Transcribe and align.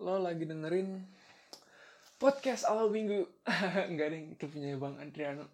lo 0.00 0.16
lagi 0.16 0.48
dengerin 0.48 0.96
podcast 2.16 2.64
awal 2.64 2.88
minggu 2.88 3.20
Enggak 3.92 4.16
deh, 4.16 4.32
itu 4.32 4.48
punya 4.48 4.72
Bang 4.80 4.96
Adriano 4.96 5.44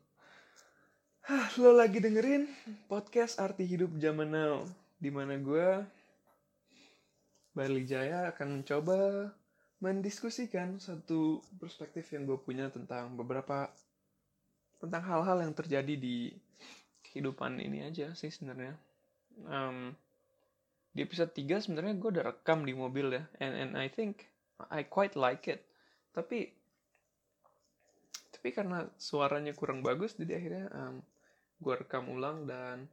Lo 1.59 1.75
lagi 1.75 1.99
dengerin 1.99 2.47
podcast 2.87 3.43
arti 3.43 3.67
hidup 3.67 3.99
zaman 3.99 4.31
now 4.31 4.63
Di 5.03 5.11
mana 5.11 5.35
gue 5.35 5.83
Bali 7.59 7.83
Jaya 7.91 8.31
akan 8.31 8.63
mencoba 8.63 9.35
mendiskusikan 9.83 10.79
satu 10.79 11.43
perspektif 11.59 12.07
yang 12.15 12.31
gue 12.31 12.39
punya 12.39 12.71
tentang 12.71 13.19
beberapa 13.19 13.67
tentang 14.79 15.03
hal-hal 15.11 15.43
yang 15.43 15.53
terjadi 15.59 15.99
di 15.99 16.31
kehidupan 17.03 17.59
ini 17.61 17.89
aja 17.89 18.13
sih 18.13 18.29
sebenarnya. 18.29 18.77
Um, 19.49 19.97
di 20.93 21.05
episode 21.05 21.33
3 21.33 21.65
sebenarnya 21.65 21.95
gue 21.97 22.09
udah 22.09 22.25
rekam 22.33 22.65
di 22.65 22.73
mobil 22.73 23.21
ya 23.21 23.25
and 23.41 23.53
and 23.53 23.73
I 23.77 23.93
think 23.93 24.36
I 24.73 24.89
quite 24.89 25.15
like 25.19 25.47
it. 25.51 25.65
Tapi 26.13 26.53
tapi 28.33 28.49
karena 28.53 28.85
suaranya 29.01 29.57
kurang 29.57 29.81
bagus 29.81 30.15
jadi 30.15 30.39
akhirnya 30.39 30.67
um, 30.71 30.97
gue 31.59 31.75
rekam 31.75 32.07
ulang 32.13 32.45
dan 32.45 32.85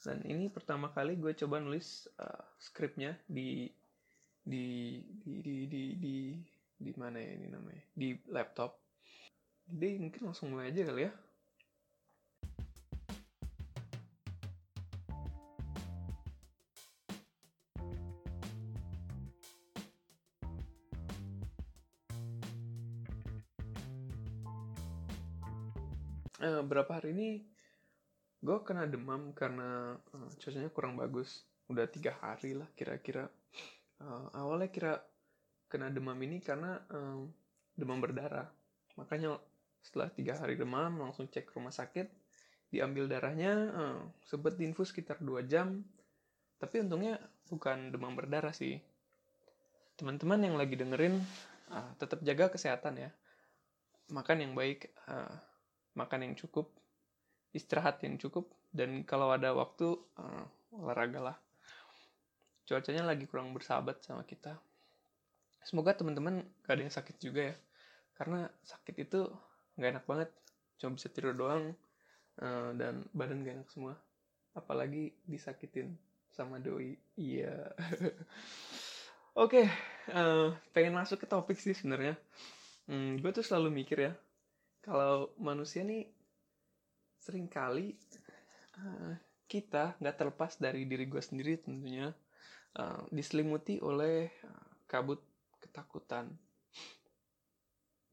dan 0.00 0.22
ini 0.24 0.46
pertama 0.46 0.88
kali 0.94 1.18
gue 1.18 1.34
coba 1.34 1.58
nulis 1.58 2.06
uh, 2.22 2.44
skripnya 2.56 3.18
di 3.26 3.66
di 4.46 4.98
di 5.02 5.34
di 5.42 5.56
di 5.66 5.82
di 5.98 6.16
di 6.76 6.92
mana 6.94 7.18
ya 7.18 7.34
ini 7.34 7.48
namanya? 7.50 7.82
Di 7.96 8.14
laptop. 8.30 8.78
Jadi 9.66 9.98
mungkin 9.98 10.22
langsung 10.30 10.54
mulai 10.54 10.70
aja 10.70 10.86
kali 10.86 11.10
ya 11.10 11.12
uh, 26.42 26.62
berapa 26.64 26.88
hari 26.88 27.12
ini 27.16 27.28
gue 28.44 28.58
kena 28.62 28.84
demam 28.84 29.32
karena 29.32 29.96
uh, 29.96 30.28
cuacanya 30.36 30.70
kurang 30.72 30.94
bagus. 30.98 31.44
Udah 31.66 31.88
tiga 31.90 32.14
hari 32.22 32.54
lah 32.54 32.68
kira-kira. 32.78 33.26
Uh, 33.96 34.28
awalnya 34.36 34.68
kira 34.70 34.92
kena 35.66 35.90
demam 35.90 36.16
ini 36.22 36.38
karena 36.38 36.78
um, 36.92 37.32
demam 37.74 37.98
berdarah. 37.98 38.46
Makanya 38.94 39.40
setelah 39.82 40.10
tiga 40.10 40.38
hari 40.38 40.58
demam 40.58 40.98
langsung 40.98 41.26
cek 41.30 41.54
rumah 41.54 41.74
sakit 41.74 42.10
diambil 42.66 43.06
darahnya 43.06 43.52
uh, 43.70 44.00
sempat 44.26 44.58
diinfus 44.58 44.90
sekitar 44.90 45.22
dua 45.22 45.42
jam. 45.42 45.82
Tapi 46.56 46.82
untungnya 46.82 47.20
bukan 47.50 47.92
demam 47.92 48.14
berdarah 48.14 48.52
sih. 48.54 48.78
Teman-teman 49.96 50.44
yang 50.44 50.54
lagi 50.60 50.76
dengerin 50.76 51.18
uh, 51.72 51.90
tetap 51.98 52.22
jaga 52.22 52.52
kesehatan 52.52 53.00
ya. 53.00 53.10
Makan 54.12 54.38
yang 54.38 54.52
baik 54.54 54.92
uh, 55.10 55.34
makan 55.96 56.30
yang 56.30 56.34
cukup, 56.36 56.68
istirahat 57.56 57.98
yang 58.04 58.20
cukup, 58.20 58.52
dan 58.70 59.02
kalau 59.08 59.32
ada 59.32 59.56
waktu 59.56 59.96
uh, 60.20 60.44
olahraga 60.76 61.32
lah. 61.32 61.36
Cuacanya 62.68 63.08
lagi 63.08 63.24
kurang 63.24 63.56
bersahabat 63.56 64.04
sama 64.04 64.22
kita. 64.28 64.58
Semoga 65.64 65.96
teman-teman 65.96 66.44
gak 66.62 66.78
ada 66.78 66.82
yang 66.84 66.94
sakit 66.94 67.16
juga 67.18 67.50
ya, 67.50 67.56
karena 68.14 68.46
sakit 68.62 68.94
itu 69.02 69.26
gak 69.80 69.90
enak 69.98 70.04
banget, 70.06 70.30
cuma 70.78 70.94
bisa 70.94 71.08
tidur 71.10 71.34
doang 71.34 71.74
uh, 72.38 72.70
dan 72.76 73.02
badan 73.16 73.42
gak 73.42 73.56
enak 73.64 73.68
semua, 73.72 73.94
apalagi 74.54 75.16
disakitin 75.26 75.96
sama 76.30 76.60
doi. 76.60 76.94
Iya. 77.16 77.72
Oke, 79.36 79.64
okay, 79.64 79.66
uh, 80.16 80.52
pengen 80.72 80.96
masuk 80.96 81.24
ke 81.24 81.26
topik 81.28 81.60
sih 81.60 81.76
sebenarnya. 81.76 82.16
Hmm, 82.88 83.18
gue 83.18 83.30
tuh 83.34 83.44
selalu 83.44 83.82
mikir 83.82 83.98
ya, 84.00 84.12
kalau 84.86 85.34
manusia 85.42 85.82
nih 85.82 86.06
sering 87.18 87.50
kali 87.50 87.98
uh, 88.78 89.18
kita 89.50 89.98
nggak 89.98 90.14
terlepas 90.14 90.54
dari 90.62 90.86
diri 90.86 91.10
gue 91.10 91.18
sendiri 91.18 91.58
tentunya 91.58 92.14
uh, 92.78 93.02
diselimuti 93.10 93.82
oleh 93.82 94.30
uh, 94.46 94.70
kabut 94.86 95.18
ketakutan. 95.58 96.30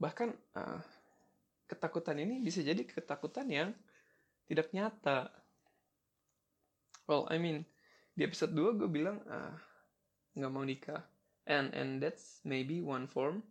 Bahkan 0.01 0.29
uh, 0.57 0.81
ketakutan 1.69 2.17
ini 2.17 2.41
bisa 2.41 2.65
jadi 2.65 2.81
ketakutan 2.81 3.45
yang 3.53 3.69
tidak 4.49 4.73
nyata. 4.73 5.29
Well 7.05 7.29
I 7.29 7.37
mean 7.37 7.69
di 8.17 8.25
episode 8.25 8.57
2 8.57 8.81
gue 8.81 8.89
bilang 8.89 9.21
nggak 10.33 10.49
uh, 10.49 10.53
mau 10.53 10.65
nikah. 10.65 11.05
And 11.45 11.69
and 11.75 12.01
that's 12.01 12.41
maybe 12.47 12.81
one 12.81 13.05
form 13.05 13.45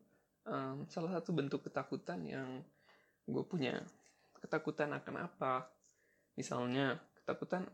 um, 0.48 0.88
salah 0.88 1.20
satu 1.20 1.30
bentuk 1.36 1.60
ketakutan 1.68 2.24
yang 2.24 2.64
gue 3.26 3.44
punya 3.46 3.80
ketakutan 4.42 4.90
akan 4.96 5.28
apa. 5.30 5.70
Misalnya 6.34 6.98
ketakutan 7.22 7.68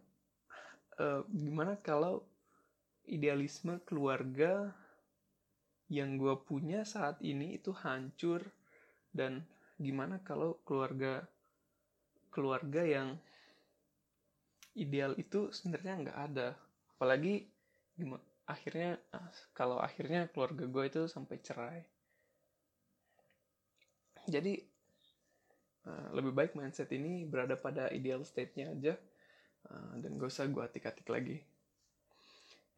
uh, 1.00 1.24
gimana 1.30 1.80
kalau 1.80 2.26
idealisme 3.08 3.80
keluarga 3.88 4.74
yang 5.88 6.20
gue 6.20 6.36
punya 6.44 6.84
saat 6.84 7.20
ini 7.24 7.56
itu 7.56 7.72
hancur? 7.72 8.44
Dan 9.08 9.40
gimana 9.80 10.20
kalau 10.20 10.60
keluarga 10.68 11.24
keluarga 12.28 12.84
yang 12.84 13.16
ideal 14.76 15.16
itu 15.16 15.48
sebenarnya 15.48 15.94
nggak 16.04 16.18
ada? 16.32 16.48
Apalagi 16.98 17.48
gimana 17.96 18.22
akhirnya 18.48 18.96
ah, 19.12 19.28
kalau 19.52 19.76
akhirnya 19.76 20.28
keluarga 20.32 20.64
gue 20.64 20.84
itu 20.88 21.02
sampai 21.04 21.36
cerai. 21.44 21.80
Jadi 24.28 24.60
Eh, 25.88 26.06
lebih 26.12 26.36
baik 26.36 26.52
mindset 26.52 26.92
ini 26.92 27.24
berada 27.24 27.56
pada 27.56 27.88
ideal 27.88 28.20
state-nya 28.20 28.76
aja. 28.76 28.94
Uh, 29.68 30.00
dan 30.00 30.16
gak 30.16 30.30
usah 30.32 30.48
gue 30.48 30.62
atik-atik 30.64 31.04
lagi. 31.10 31.44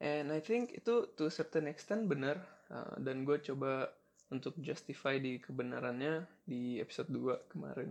And 0.00 0.32
I 0.32 0.40
think 0.40 0.74
itu 0.74 1.12
to 1.18 1.28
certain 1.28 1.66
extent 1.66 2.06
benar. 2.06 2.40
Uh, 2.70 2.98
dan 3.02 3.26
gue 3.26 3.36
coba 3.42 3.90
untuk 4.30 4.54
justify 4.62 5.18
di 5.18 5.42
kebenarannya 5.42 6.24
di 6.46 6.78
episode 6.78 7.10
2 7.10 7.50
kemarin. 7.50 7.90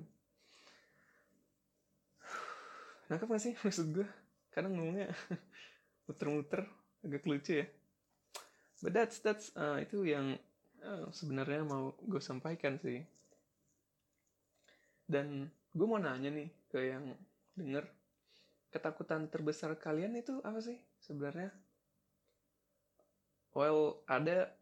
Nangkep 3.12 3.28
gak 3.28 3.44
sih 3.44 3.54
maksud 3.64 3.88
gue 3.92 4.08
kadang 4.50 4.74
ngomongnya 4.76 5.12
muter-muter 6.08 6.64
agak 7.04 7.24
lucu 7.28 7.64
ya. 7.64 7.68
But 8.80 8.96
that's 8.96 9.20
that's 9.20 9.52
uh, 9.60 9.84
itu 9.84 10.08
yang 10.08 10.40
uh, 10.84 11.12
sebenarnya 11.12 11.68
mau 11.68 11.92
gue 12.00 12.24
sampaikan 12.24 12.80
sih 12.80 13.04
dan 15.10 15.50
gue 15.74 15.88
mau 15.90 15.98
nanya 15.98 16.30
nih 16.30 16.50
ke 16.70 16.80
yang 16.94 17.18
denger, 17.58 17.90
ketakutan 18.70 19.26
terbesar 19.26 19.74
kalian 19.82 20.14
itu 20.14 20.38
apa 20.46 20.62
sih 20.62 20.78
sebenarnya? 21.02 21.50
Well, 23.58 24.06
ada 24.06 24.54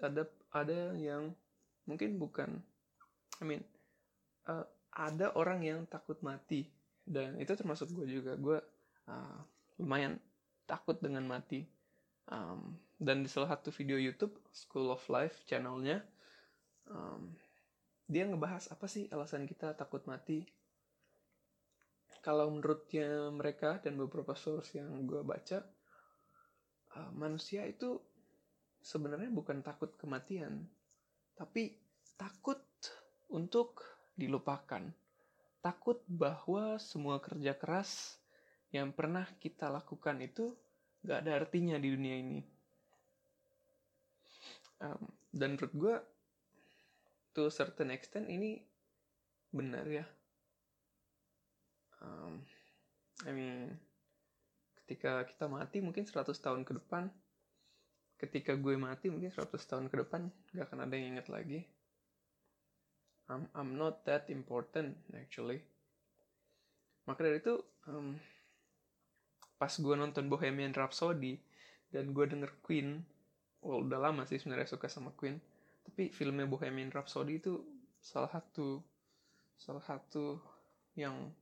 ada 0.00 0.24
ada 0.56 0.96
yang 0.96 1.36
mungkin 1.84 2.16
bukan, 2.16 2.64
I 3.38 3.44
mean, 3.44 3.62
uh, 4.48 4.64
ada 4.96 5.36
orang 5.36 5.60
yang 5.60 5.84
takut 5.84 6.16
mati. 6.24 6.64
Dan 7.04 7.36
itu 7.36 7.52
termasuk 7.52 7.92
gue 7.92 8.08
juga. 8.08 8.32
Gue 8.40 8.58
uh, 9.06 9.38
lumayan 9.76 10.16
takut 10.64 10.96
dengan 10.96 11.28
mati. 11.28 11.68
Um, 12.30 12.80
dan 12.96 13.26
di 13.26 13.28
salah 13.28 13.58
satu 13.58 13.74
video 13.74 14.00
YouTube 14.00 14.32
School 14.54 14.88
of 14.92 15.02
Life 15.10 15.42
channelnya 15.44 16.04
um, 16.86 17.34
dia 18.10 18.26
ngebahas 18.26 18.66
apa 18.74 18.90
sih 18.90 19.06
alasan 19.14 19.46
kita 19.46 19.78
takut 19.78 20.02
mati? 20.10 20.42
Kalau 22.20 22.50
menurutnya 22.50 23.30
mereka 23.30 23.78
dan 23.78 23.94
beberapa 23.94 24.34
source 24.34 24.74
yang 24.74 25.06
gue 25.06 25.22
baca 25.22 25.62
uh, 26.98 27.10
manusia 27.14 27.62
itu 27.64 28.02
sebenarnya 28.82 29.30
bukan 29.30 29.62
takut 29.62 29.94
kematian 29.94 30.66
tapi 31.38 31.78
takut 32.18 32.60
untuk 33.30 33.80
dilupakan. 34.18 34.90
Takut 35.62 36.02
bahwa 36.10 36.76
semua 36.82 37.22
kerja 37.22 37.54
keras 37.56 38.20
yang 38.74 38.90
pernah 38.92 39.24
kita 39.38 39.70
lakukan 39.70 40.18
itu 40.20 40.52
gak 41.06 41.24
ada 41.24 41.40
artinya 41.40 41.80
di 41.80 41.88
dunia 41.88 42.16
ini. 42.20 42.40
Um, 44.80 45.08
dan 45.32 45.56
menurut 45.56 45.74
gue 45.76 45.94
to 47.34 47.46
a 47.46 47.52
certain 47.52 47.94
extent 47.94 48.26
ini 48.26 48.62
benar 49.50 49.86
ya. 49.86 50.06
Um, 52.00 52.42
I 53.26 53.30
mean 53.34 53.76
ketika 54.82 55.22
kita 55.28 55.46
mati 55.46 55.78
mungkin 55.78 56.02
100 56.02 56.34
tahun 56.34 56.66
ke 56.66 56.74
depan. 56.82 57.06
Ketika 58.20 58.52
gue 58.58 58.76
mati 58.76 59.08
mungkin 59.08 59.32
100 59.32 59.48
tahun 59.64 59.86
ke 59.88 59.96
depan 60.04 60.28
gak 60.52 60.68
akan 60.68 60.84
ada 60.84 60.94
yang 60.98 61.16
inget 61.16 61.32
lagi. 61.32 61.60
I'm, 63.30 63.46
I'm 63.54 63.78
not 63.78 64.02
that 64.04 64.26
important 64.28 64.98
actually. 65.14 65.62
Maka 67.06 67.22
dari 67.22 67.38
itu 67.38 67.56
um, 67.86 68.18
pas 69.56 69.70
gue 69.70 69.94
nonton 69.94 70.26
Bohemian 70.26 70.74
Rhapsody 70.74 71.38
dan 71.94 72.10
gue 72.10 72.24
denger 72.26 72.50
Queen 72.64 73.02
well 73.60 73.84
udah 73.84 74.10
lama 74.10 74.24
sih 74.24 74.40
sebenarnya 74.40 74.72
suka 74.72 74.88
sama 74.88 75.12
Queen 75.12 75.36
tapi 75.84 76.12
filmnya 76.12 76.46
Bohemian 76.46 76.92
Rhapsody 76.92 77.40
itu 77.40 77.60
salah 78.00 78.32
satu 78.32 78.80
salah 79.60 79.84
satu 79.84 80.40
yang 80.96 81.32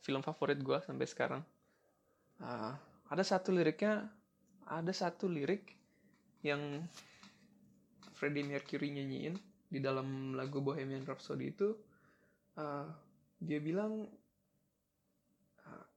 film 0.00 0.24
favorit 0.24 0.56
gue 0.60 0.78
sampai 0.80 1.06
sekarang. 1.08 1.42
Uh, 2.40 2.72
ada 3.12 3.20
satu 3.20 3.52
liriknya 3.52 4.08
ada 4.64 4.92
satu 4.94 5.28
lirik 5.28 5.76
yang 6.40 6.88
Freddie 8.16 8.46
Mercury 8.46 8.88
nyanyiin 8.96 9.36
di 9.68 9.78
dalam 9.78 10.32
lagu 10.32 10.64
Bohemian 10.64 11.04
Rhapsody 11.04 11.52
itu 11.52 11.76
uh, 12.56 12.88
dia 13.40 13.60
bilang 13.60 14.08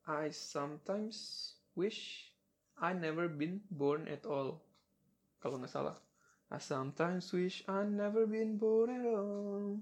I 0.03 0.35
sometimes 0.35 1.56
wish 1.79 2.27
I 2.75 2.91
never 2.91 3.31
been 3.31 3.63
born 3.71 4.11
at 4.11 4.27
all. 4.27 4.59
Kalau 5.39 5.63
nggak 5.63 5.71
salah 5.71 5.95
I 6.53 6.61
sometimes 6.61 7.33
wish 7.33 7.65
I 7.65 7.81
never 7.81 8.29
been 8.29 8.61
born 8.61 8.94
at 8.94 9.09
all. 9.09 9.81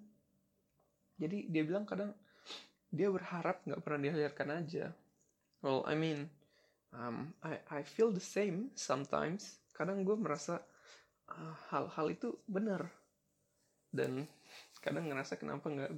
Jadi 1.20 1.52
dia 1.52 1.68
bilang 1.68 1.84
kadang 1.84 2.16
dia 2.88 3.12
berharap 3.12 3.68
nggak 3.68 3.84
pernah 3.84 4.00
dilahirkan 4.08 4.50
aja. 4.56 4.96
Well 5.60 5.84
I 5.84 6.00
mean 6.00 6.32
um, 6.96 7.36
I 7.44 7.60
I 7.68 7.84
feel 7.84 8.16
the 8.16 8.24
same 8.24 8.72
sometimes. 8.80 9.60
Kadang 9.76 10.08
gue 10.08 10.16
merasa 10.16 10.64
uh, 11.28 11.56
hal-hal 11.76 12.08
uh, 12.08 12.16
itu 12.16 12.40
benar. 12.48 12.88
Dan 13.92 14.24
kadang 14.80 15.12
ngerasa 15.12 15.36
kenapa 15.36 15.68
nggak 15.68 15.92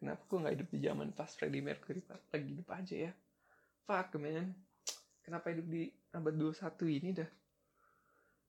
kenapa 0.00 0.22
gue 0.24 0.38
nggak 0.40 0.54
hidup 0.56 0.68
di 0.72 0.78
zaman 0.80 1.08
pas 1.12 1.30
Freddie 1.36 1.60
Mercury 1.60 2.00
lagi 2.08 2.48
hidup 2.48 2.68
aja 2.72 2.96
ya. 2.96 3.12
Fuck 3.84 4.16
man. 4.16 4.56
Kenapa 5.20 5.52
hidup 5.52 5.68
di 5.68 5.92
abad 6.16 6.32
21 6.32 6.96
ini 6.96 7.10
dah 7.12 7.30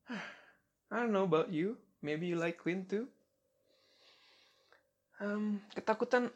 I 0.94 1.02
don't 1.02 1.14
know 1.14 1.26
about 1.26 1.50
you. 1.50 1.78
Maybe 2.06 2.30
you 2.30 2.38
like 2.38 2.62
Queen 2.62 2.86
too. 2.86 3.10
Um, 5.18 5.64
ketakutan 5.74 6.30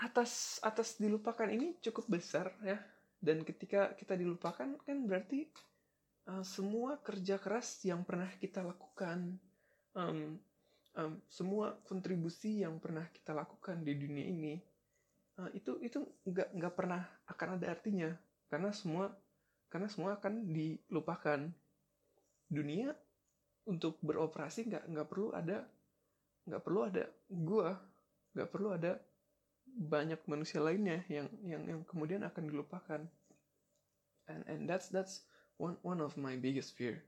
atas 0.00 0.58
atas 0.64 0.98
dilupakan 0.98 1.46
ini 1.46 1.78
cukup 1.78 2.10
besar 2.10 2.50
ya. 2.66 2.80
Dan 3.22 3.46
ketika 3.46 3.94
kita 3.94 4.18
dilupakan 4.18 4.74
kan 4.82 4.98
berarti 5.06 5.46
uh, 6.26 6.42
semua 6.42 6.98
kerja 6.98 7.38
keras 7.38 7.78
yang 7.86 8.02
pernah 8.02 8.26
kita 8.42 8.66
lakukan 8.66 9.38
um, 9.94 10.34
um, 10.98 11.12
semua 11.30 11.78
kontribusi 11.86 12.66
yang 12.66 12.82
pernah 12.82 13.06
kita 13.14 13.30
lakukan 13.30 13.78
di 13.86 13.94
dunia 13.94 14.26
ini 14.26 14.54
uh, 15.38 15.50
itu 15.54 15.78
itu 15.80 16.02
nggak 16.26 16.50
nggak 16.58 16.74
pernah 16.74 17.02
akan 17.30 17.48
ada 17.60 17.66
artinya. 17.70 18.10
Karena 18.50 18.74
semua 18.74 19.08
karena 19.70 19.88
semua 19.88 20.18
akan 20.18 20.50
dilupakan. 20.50 21.40
Dunia 22.52 22.92
untuk 23.68 23.98
beroperasi 24.02 24.66
nggak 24.66 24.84
nggak 24.90 25.08
perlu 25.08 25.30
ada 25.34 25.62
nggak 26.42 26.62
perlu 26.62 26.80
ada 26.82 27.04
gua 27.30 27.78
nggak 28.34 28.50
perlu 28.50 28.68
ada 28.74 28.98
banyak 29.72 30.20
manusia 30.28 30.60
lainnya 30.60 31.00
yang 31.08 31.28
yang 31.44 31.62
yang 31.64 31.80
kemudian 31.88 32.22
akan 32.26 32.50
dilupakan. 32.50 33.00
And 34.28 34.42
and 34.46 34.60
that's 34.68 34.92
that's 34.92 35.24
one 35.56 35.80
one 35.80 36.02
of 36.04 36.14
my 36.20 36.36
biggest 36.36 36.76
fear. 36.76 37.00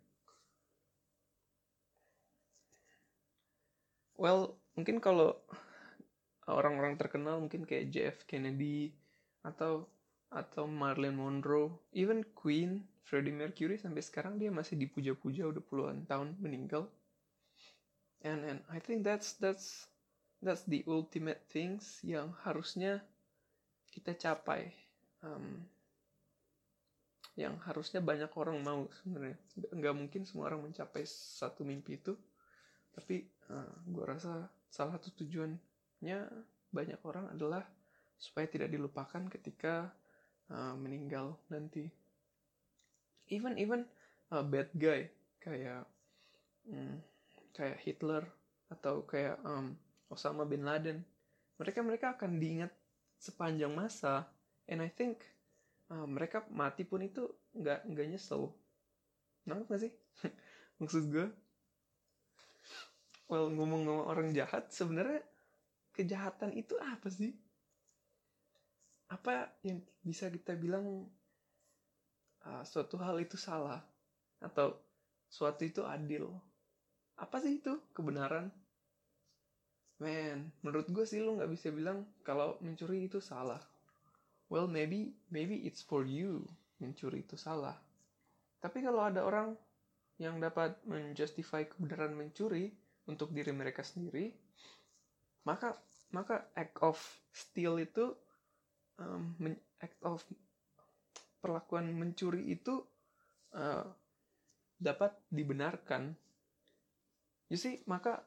Well 4.14 4.56
mungkin 4.78 4.98
kalau 5.02 5.38
orang-orang 6.48 6.96
terkenal 7.00 7.40
mungkin 7.40 7.64
kayak 7.64 7.90
JF 7.92 8.18
Kennedy 8.28 8.94
atau 9.44 9.88
atau 10.34 10.66
Marilyn 10.66 11.14
Monroe. 11.14 11.70
Even 11.94 12.26
Queen 12.34 12.82
Freddie 13.06 13.32
Mercury 13.32 13.78
sampai 13.78 14.02
sekarang 14.02 14.36
dia 14.36 14.50
masih 14.50 14.74
dipuja-puja 14.74 15.46
udah 15.46 15.62
puluhan 15.62 16.02
tahun 16.10 16.34
meninggal. 16.42 16.90
And 18.26 18.42
and 18.42 18.60
I 18.66 18.82
think 18.82 19.06
that's 19.06 19.38
that's 19.38 19.86
that's 20.42 20.66
the 20.66 20.82
ultimate 20.90 21.46
things 21.46 22.02
yang 22.02 22.34
harusnya 22.42 23.04
kita 23.94 24.18
capai. 24.18 24.74
Um, 25.22 25.64
yang 27.34 27.58
harusnya 27.66 27.98
banyak 27.98 28.30
orang 28.34 28.58
mau 28.62 28.86
sebenarnya. 29.02 29.38
Nggak 29.70 29.94
mungkin 29.94 30.22
semua 30.26 30.50
orang 30.50 30.66
mencapai 30.66 31.06
satu 31.06 31.62
mimpi 31.62 31.98
itu. 31.98 32.14
Tapi 32.94 33.26
uh, 33.50 33.74
gue 33.90 34.04
rasa 34.06 34.46
salah 34.70 34.98
satu 34.98 35.22
tujuannya 35.22 36.18
banyak 36.70 37.00
orang 37.06 37.34
adalah 37.34 37.62
supaya 38.14 38.46
tidak 38.46 38.70
dilupakan 38.70 39.26
ketika 39.26 39.90
uh, 40.50 40.74
meninggal 40.76 41.38
nanti. 41.48 41.88
Even 43.32 43.56
even 43.56 43.88
a 44.28 44.44
bad 44.44 44.68
guy 44.76 45.08
kayak 45.40 45.88
um, 46.68 47.00
kayak 47.56 47.80
Hitler 47.80 48.24
atau 48.68 49.04
kayak 49.08 49.40
um, 49.44 49.76
Osama 50.12 50.44
bin 50.44 50.66
Laden. 50.66 51.00
Mereka 51.56 51.80
mereka 51.80 52.18
akan 52.18 52.36
diingat 52.42 52.72
sepanjang 53.16 53.72
masa. 53.72 54.28
And 54.68 54.80
I 54.80 54.90
think 54.90 55.22
uh, 55.92 56.08
mereka 56.08 56.44
mati 56.52 56.84
pun 56.84 57.04
itu 57.04 57.28
nggak 57.56 57.88
nggak 57.88 58.06
nyesel. 58.16 58.52
Nangkep 59.44 59.68
gak 59.68 59.82
sih? 59.84 59.92
Maksud 60.80 61.04
gue 61.12 61.28
well 63.28 63.48
ngomong-ngomong 63.48 64.06
orang 64.08 64.28
jahat 64.36 64.68
sebenarnya 64.68 65.24
kejahatan 65.94 66.52
itu 66.54 66.76
apa 66.78 67.08
sih 67.08 67.32
apa 69.08 69.52
yang 69.64 69.80
bisa 70.00 70.32
kita 70.32 70.56
bilang 70.56 71.08
uh, 72.44 72.62
suatu 72.64 72.96
hal 73.00 73.20
itu 73.20 73.36
salah 73.36 73.80
atau 74.40 74.76
suatu 75.28 75.64
itu 75.64 75.84
adil? 75.84 76.28
Apa 77.20 77.38
sih 77.40 77.62
itu 77.62 77.78
kebenaran? 77.94 78.50
Man 80.02 80.50
menurut 80.66 80.90
gue 80.90 81.06
sih 81.06 81.22
lo 81.22 81.38
nggak 81.38 81.52
bisa 81.54 81.70
bilang 81.70 82.02
kalau 82.26 82.58
mencuri 82.58 83.06
itu 83.06 83.22
salah. 83.22 83.62
Well 84.50 84.66
maybe 84.66 85.14
maybe 85.30 85.62
it's 85.62 85.80
for 85.80 86.02
you 86.02 86.42
mencuri 86.82 87.22
itu 87.22 87.38
salah. 87.38 87.78
Tapi 88.58 88.82
kalau 88.82 89.06
ada 89.06 89.22
orang 89.22 89.54
yang 90.18 90.38
dapat 90.38 90.78
menjustify 90.86 91.66
kebenaran 91.66 92.14
mencuri 92.14 92.74
untuk 93.06 93.34
diri 93.34 93.50
mereka 93.50 93.82
sendiri 93.82 94.32
maka 95.44 95.76
maka 96.10 96.48
act 96.56 96.76
of 96.80 96.96
steal 97.30 97.76
itu 97.76 98.16
um, 98.98 99.34
act 99.82 99.98
of 100.04 100.22
perlakuan 101.44 101.92
mencuri 101.92 102.48
itu 102.48 102.80
uh, 103.52 103.84
dapat 104.80 105.12
dibenarkan. 105.28 106.16
You 107.52 107.60
see 107.60 107.84
maka 107.84 108.24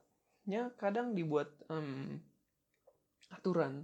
nya 0.47 0.71
kadang 0.79 1.11
dibuat 1.17 1.51
um, 1.67 2.15
aturan. 3.33 3.83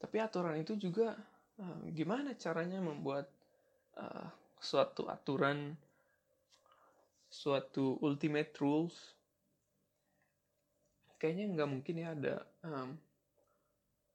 Tapi 0.00 0.16
aturan 0.22 0.62
itu 0.62 0.78
juga 0.78 1.16
uh, 1.58 1.82
gimana 1.90 2.36
caranya 2.38 2.78
membuat 2.78 3.26
uh, 3.98 4.28
suatu 4.60 5.10
aturan 5.10 5.74
suatu 7.30 7.98
ultimate 8.04 8.54
rules? 8.62 8.94
Kayaknya 11.20 11.44
nggak 11.52 11.70
mungkin 11.70 11.94
ya 12.00 12.08
ada 12.16 12.34
um, 12.64 12.96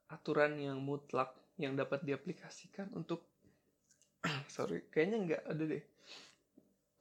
aturan 0.09 0.57
yang 0.57 0.81
mutlak 0.81 1.33
yang 1.55 1.75
dapat 1.75 2.03
diaplikasikan 2.03 2.91
untuk 2.91 3.23
sorry 4.55 4.87
kayaknya 4.91 5.17
nggak 5.23 5.43
ada 5.47 5.63
deh. 5.63 5.83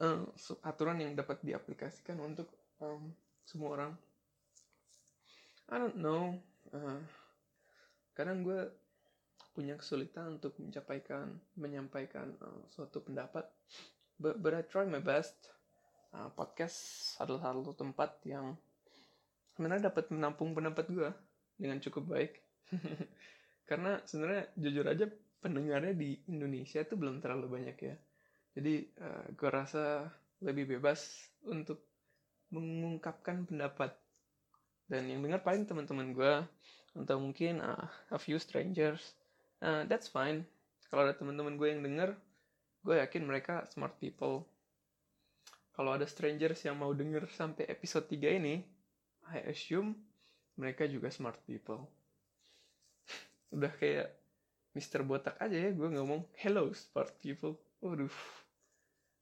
Uh, 0.02 0.26
aturan 0.66 0.98
yang 0.98 1.14
dapat 1.14 1.38
diaplikasikan 1.46 2.18
untuk 2.18 2.50
um, 2.82 3.14
semua 3.46 3.78
orang. 3.78 3.92
I 5.70 5.80
don't 5.80 5.98
know. 5.98 6.36
Uh, 6.74 6.98
kadang 8.12 8.42
gue 8.42 8.68
punya 9.54 9.78
kesulitan 9.78 10.42
untuk 10.42 10.58
menyampaikan 10.58 11.38
menyampaikan 11.54 12.34
uh, 12.42 12.62
suatu 12.68 13.00
pendapat. 13.00 13.46
But, 14.18 14.38
but 14.42 14.54
I 14.54 14.62
try 14.66 14.86
my 14.86 15.02
best. 15.02 15.34
Uh, 16.14 16.30
podcast 16.30 16.78
adalah 17.18 17.50
satu 17.50 17.74
tempat 17.74 18.22
yang 18.22 18.54
sebenarnya 19.54 19.90
dapat 19.90 20.10
menampung 20.14 20.54
pendapat 20.54 20.86
gue 20.90 21.10
dengan 21.58 21.78
cukup 21.78 22.06
baik 22.06 22.32
karena 23.64 24.00
sebenarnya 24.04 24.52
jujur 24.60 24.84
aja 24.84 25.06
pendengarnya 25.40 25.96
di 25.96 26.16
Indonesia 26.28 26.80
itu 26.80 26.96
belum 26.96 27.20
terlalu 27.20 27.60
banyak 27.60 27.76
ya. 27.80 27.96
Jadi 28.54 28.74
uh, 29.00 29.24
gue 29.32 29.50
rasa 29.50 30.08
lebih 30.44 30.76
bebas 30.76 31.28
untuk 31.48 31.84
mengungkapkan 32.52 33.48
pendapat. 33.48 33.92
Dan 34.84 35.08
yang 35.08 35.24
dengar 35.24 35.40
paling 35.40 35.64
teman-teman 35.64 36.12
gue 36.12 36.34
atau 36.94 37.16
mungkin 37.18 37.58
uh, 37.64 37.88
a 38.12 38.20
few 38.20 38.36
strangers 38.36 39.16
uh, 39.64 39.88
that's 39.88 40.12
fine. 40.12 40.44
Kalau 40.92 41.08
ada 41.08 41.16
teman-teman 41.16 41.56
gue 41.56 41.68
yang 41.72 41.82
dengar 41.82 42.14
gue 42.84 43.00
yakin 43.00 43.24
mereka 43.24 43.64
smart 43.72 43.96
people. 43.96 44.44
Kalau 45.74 45.96
ada 45.96 46.06
strangers 46.06 46.62
yang 46.62 46.78
mau 46.78 46.94
denger 46.94 47.26
sampai 47.32 47.66
episode 47.66 48.06
3 48.06 48.38
ini 48.38 48.62
I 49.34 49.40
assume 49.50 49.96
mereka 50.54 50.86
juga 50.86 51.10
smart 51.10 51.40
people 51.48 52.03
udah 53.54 53.72
kayak 53.78 54.10
Mr. 54.74 55.06
Botak 55.06 55.38
aja 55.38 55.54
ya 55.54 55.70
gue 55.70 55.88
ngomong 55.94 56.26
hello 56.42 56.74
smart 56.74 57.14
people. 57.22 57.54
Waduh. 57.78 58.10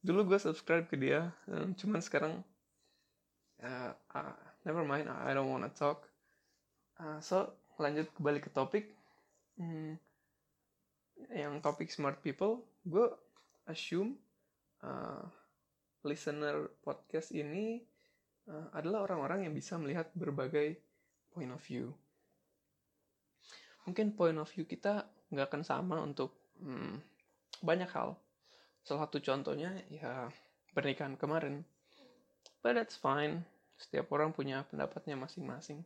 Dulu 0.00 0.34
gue 0.34 0.38
subscribe 0.40 0.88
ke 0.88 0.96
dia 0.96 1.30
um, 1.46 1.76
cuman 1.76 2.00
sekarang 2.00 2.34
uh, 3.60 3.92
uh, 3.92 4.36
never 4.64 4.82
mind 4.82 5.12
I 5.12 5.36
don't 5.36 5.52
wanna 5.52 5.70
talk. 5.70 6.08
Uh, 6.96 7.20
so 7.20 7.52
lanjut 7.76 8.08
kembali 8.16 8.40
ke 8.40 8.48
topik. 8.48 8.96
Hmm, 9.60 10.00
yang 11.30 11.60
topik 11.60 11.92
smart 11.92 12.18
people 12.24 12.64
gue 12.82 13.06
assume 13.70 14.18
uh, 14.82 15.22
listener 16.02 16.72
podcast 16.82 17.30
ini 17.30 17.78
uh, 18.50 18.74
adalah 18.74 19.06
orang-orang 19.06 19.46
yang 19.46 19.54
bisa 19.54 19.78
melihat 19.78 20.10
berbagai 20.18 20.80
point 21.30 21.52
of 21.54 21.62
view 21.62 21.94
mungkin 23.86 24.14
point 24.14 24.38
of 24.38 24.48
view 24.50 24.64
kita 24.66 25.06
nggak 25.32 25.48
akan 25.48 25.62
sama 25.64 25.96
untuk 26.02 26.34
hmm, 26.60 27.00
banyak 27.64 27.88
hal. 27.90 28.18
Salah 28.82 29.06
satu 29.06 29.22
contohnya 29.22 29.72
ya 29.88 30.28
pernikahan 30.74 31.14
kemarin. 31.16 31.62
But 32.62 32.78
that's 32.78 32.98
fine. 32.98 33.42
Setiap 33.78 34.10
orang 34.14 34.30
punya 34.30 34.62
pendapatnya 34.70 35.18
masing-masing. 35.18 35.82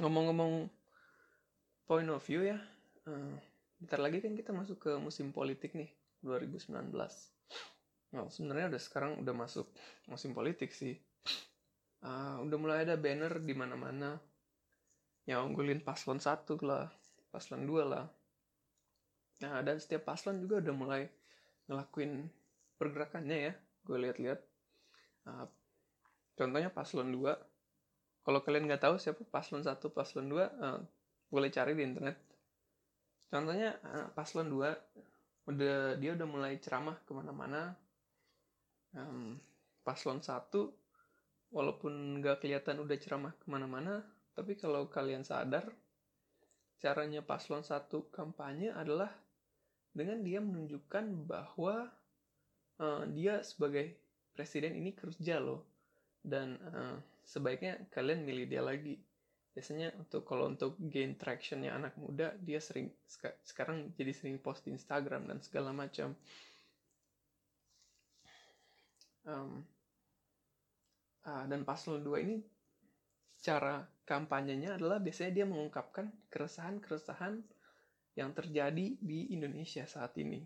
Ngomong-ngomong 0.00 0.70
point 1.88 2.08
of 2.12 2.20
view 2.28 2.44
ya 2.44 2.60
uh, 3.08 3.34
bentar 3.80 3.98
lagi 3.98 4.20
kan 4.20 4.36
kita 4.36 4.52
masuk 4.52 4.76
ke 4.76 4.92
musim 5.00 5.32
politik 5.32 5.72
nih 5.72 5.88
2019 6.20 6.92
nah 8.08 8.24
sebenarnya 8.28 8.72
udah 8.72 8.80
sekarang 8.80 9.12
udah 9.20 9.34
masuk 9.36 9.68
musim 10.08 10.32
politik 10.32 10.72
sih. 10.72 10.96
Uh, 12.00 12.40
udah 12.40 12.56
mulai 12.56 12.78
ada 12.88 12.96
banner 12.96 13.36
di 13.36 13.52
mana-mana 13.52 14.16
yang 15.28 15.52
unggulin 15.52 15.84
paslon 15.84 16.16
satu 16.16 16.56
lah 16.64 16.88
paslon 17.28 17.68
dua 17.68 17.84
lah. 17.84 18.06
Nah 19.44 19.60
dan 19.60 19.76
setiap 19.76 20.08
paslon 20.08 20.40
juga 20.40 20.64
udah 20.64 20.74
mulai 20.74 21.02
ngelakuin 21.68 22.32
pergerakannya 22.80 23.38
ya 23.50 23.52
gue 23.84 23.98
lihat-lihat. 24.08 24.40
Uh, 25.28 25.44
contohnya 26.32 26.72
paslon 26.72 27.12
2 27.12 28.24
kalau 28.24 28.40
kalian 28.40 28.64
nggak 28.64 28.88
tahu 28.88 28.96
siapa 28.96 29.20
paslon 29.28 29.60
1 29.60 29.76
paslon 29.92 30.32
2 30.32 30.40
uh, 30.40 30.80
boleh 31.28 31.52
cari 31.52 31.76
di 31.76 31.84
internet. 31.84 32.16
Contohnya 33.28 33.76
uh, 33.84 34.08
paslon 34.16 34.48
2 34.48 35.52
udah 35.52 35.96
dia 36.00 36.16
udah 36.16 36.28
mulai 36.28 36.56
ceramah 36.56 36.96
ke 37.04 37.12
mana-mana. 37.12 37.76
Um, 38.96 39.36
paslon 39.84 40.24
1 40.24 40.48
walaupun 41.52 42.20
nggak 42.24 42.44
kelihatan 42.44 42.80
udah 42.80 42.96
ceramah 42.96 43.32
ke 43.36 43.44
mana-mana 43.48 44.04
tapi 44.38 44.54
kalau 44.54 44.86
kalian 44.86 45.26
sadar 45.26 45.66
caranya 46.78 47.26
paslon 47.26 47.66
1 47.66 47.90
kampanye 48.14 48.70
adalah 48.70 49.10
dengan 49.90 50.22
dia 50.22 50.38
menunjukkan 50.38 51.26
bahwa 51.26 51.90
uh, 52.78 53.02
dia 53.10 53.42
sebagai 53.42 53.98
presiden 54.30 54.78
ini 54.78 54.94
kerja 54.94 55.42
loh. 55.42 55.66
Dan 56.22 56.54
uh, 56.70 57.02
sebaiknya 57.26 57.82
kalian 57.90 58.22
milih 58.22 58.46
dia 58.46 58.62
lagi. 58.62 58.94
Biasanya 59.50 59.90
untuk 59.98 60.22
kalau 60.22 60.54
untuk 60.54 60.78
gain 60.86 61.18
tractionnya 61.18 61.74
anak 61.74 61.98
muda 61.98 62.30
dia 62.38 62.62
sering 62.62 62.94
sekarang 63.42 63.90
jadi 63.98 64.14
sering 64.14 64.38
post 64.38 64.62
di 64.62 64.70
Instagram 64.70 65.26
dan 65.26 65.42
segala 65.42 65.74
macam. 65.74 66.14
Um, 69.26 69.66
uh, 71.26 71.44
dan 71.50 71.66
paslon 71.66 72.06
2 72.06 72.22
ini 72.22 72.38
cara 73.38 73.86
kampanyenya 74.02 74.80
adalah 74.80 74.98
biasanya 74.98 75.42
dia 75.42 75.46
mengungkapkan 75.46 76.10
keresahan-keresahan 76.32 77.40
yang 78.18 78.34
terjadi 78.34 78.98
di 78.98 79.30
Indonesia 79.30 79.86
saat 79.86 80.18
ini 80.18 80.42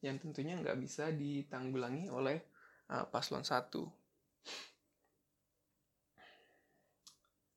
yang 0.00 0.16
tentunya 0.16 0.56
nggak 0.56 0.78
bisa 0.80 1.12
ditanggulangi 1.12 2.08
oleh 2.08 2.40
uh, 2.88 3.04
paslon 3.10 3.44
satu. 3.44 3.84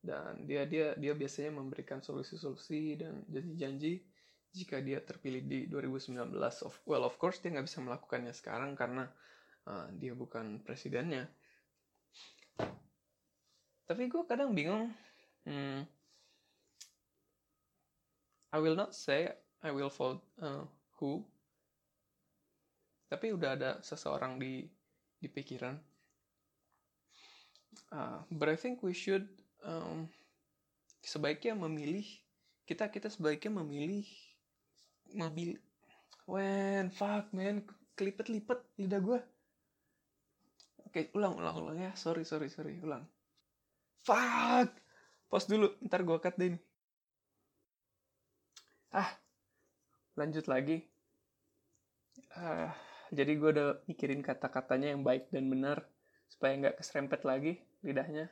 Dan 0.04 0.44
dia 0.44 0.68
dia 0.68 0.92
dia 1.00 1.16
biasanya 1.16 1.56
memberikan 1.56 2.04
solusi-solusi 2.04 3.00
dan 3.00 3.24
janji-janji 3.32 4.04
jika 4.54 4.84
dia 4.84 5.00
terpilih 5.00 5.48
di 5.48 5.60
2019 5.72 6.36
of 6.68 6.76
well 6.84 7.08
of 7.08 7.16
course 7.16 7.40
dia 7.40 7.56
nggak 7.56 7.66
bisa 7.72 7.80
melakukannya 7.80 8.36
sekarang 8.36 8.76
karena 8.76 9.08
uh, 9.66 9.88
dia 9.96 10.12
bukan 10.12 10.60
presidennya 10.62 11.32
tapi 13.94 14.10
gue 14.10 14.26
kadang 14.26 14.58
bingung 14.58 14.90
hmm, 15.46 15.86
I 18.50 18.58
will 18.58 18.74
not 18.74 18.98
say 18.98 19.30
I 19.66 19.70
will 19.70 19.90
vote 19.90 20.22
uh, 20.42 20.62
who. 21.02 21.24
Tapi 23.10 23.34
udah 23.34 23.58
ada 23.58 23.72
seseorang 23.80 24.38
di 24.38 24.66
di 25.18 25.26
pikiran. 25.32 25.74
Uh, 27.90 28.22
but 28.30 28.50
I 28.50 28.58
think 28.58 28.86
we 28.86 28.94
should 28.94 29.26
um, 29.66 30.06
sebaiknya 31.02 31.58
memilih 31.58 32.06
kita 32.66 32.92
kita 32.94 33.10
sebaiknya 33.10 33.64
memilih 33.64 34.06
mobil. 35.18 35.58
When 36.30 36.94
fuck 36.94 37.34
man 37.34 37.66
kelipet-lipet 37.98 38.58
lidah 38.78 39.02
gue 39.02 39.20
oke 40.82 40.94
okay, 40.94 41.10
ulang 41.18 41.42
ulang 41.42 41.56
ulang 41.58 41.78
ya. 41.78 41.92
Sorry 41.98 42.22
sorry 42.22 42.54
sorry 42.54 42.78
ulang 42.84 43.06
fuck. 44.04 44.70
Pause 45.32 45.48
dulu 45.50 45.68
ntar 45.88 46.06
gue 46.06 46.18
cut 46.22 46.36
deh 46.38 46.54
nih 46.54 46.64
ah 48.94 49.10
lanjut 50.14 50.46
lagi. 50.46 50.86
Uh, 52.38 52.70
jadi 53.10 53.34
gue 53.34 53.50
udah 53.58 53.70
mikirin 53.90 54.22
kata-katanya 54.22 54.94
yang 54.94 55.02
baik 55.02 55.34
dan 55.34 55.50
benar 55.50 55.82
supaya 56.30 56.54
nggak 56.62 56.78
keserempet 56.78 57.26
lagi 57.26 57.58
lidahnya. 57.82 58.30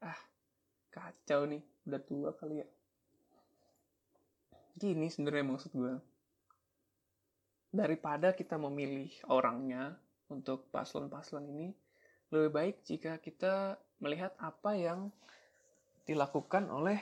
Ah 0.00 0.16
kacau 0.88 1.44
nih 1.44 1.60
udah 1.84 2.00
tua 2.00 2.30
kali 2.32 2.64
ya. 2.64 2.68
Gini 4.80 5.12
sebenarnya 5.12 5.44
maksud 5.44 5.72
gue 5.76 5.94
daripada 7.70 8.34
kita 8.34 8.58
memilih 8.58 9.12
orangnya 9.30 9.94
untuk 10.26 10.66
paslon-paslon 10.74 11.46
ini 11.54 11.70
lebih 12.34 12.50
baik 12.50 12.76
jika 12.82 13.20
kita 13.22 13.78
melihat 14.00 14.32
apa 14.40 14.74
yang 14.74 15.12
dilakukan 16.08 16.66
oleh 16.72 16.98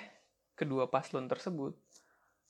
kedua 0.59 0.91
paslon 0.91 1.31
tersebut. 1.31 1.73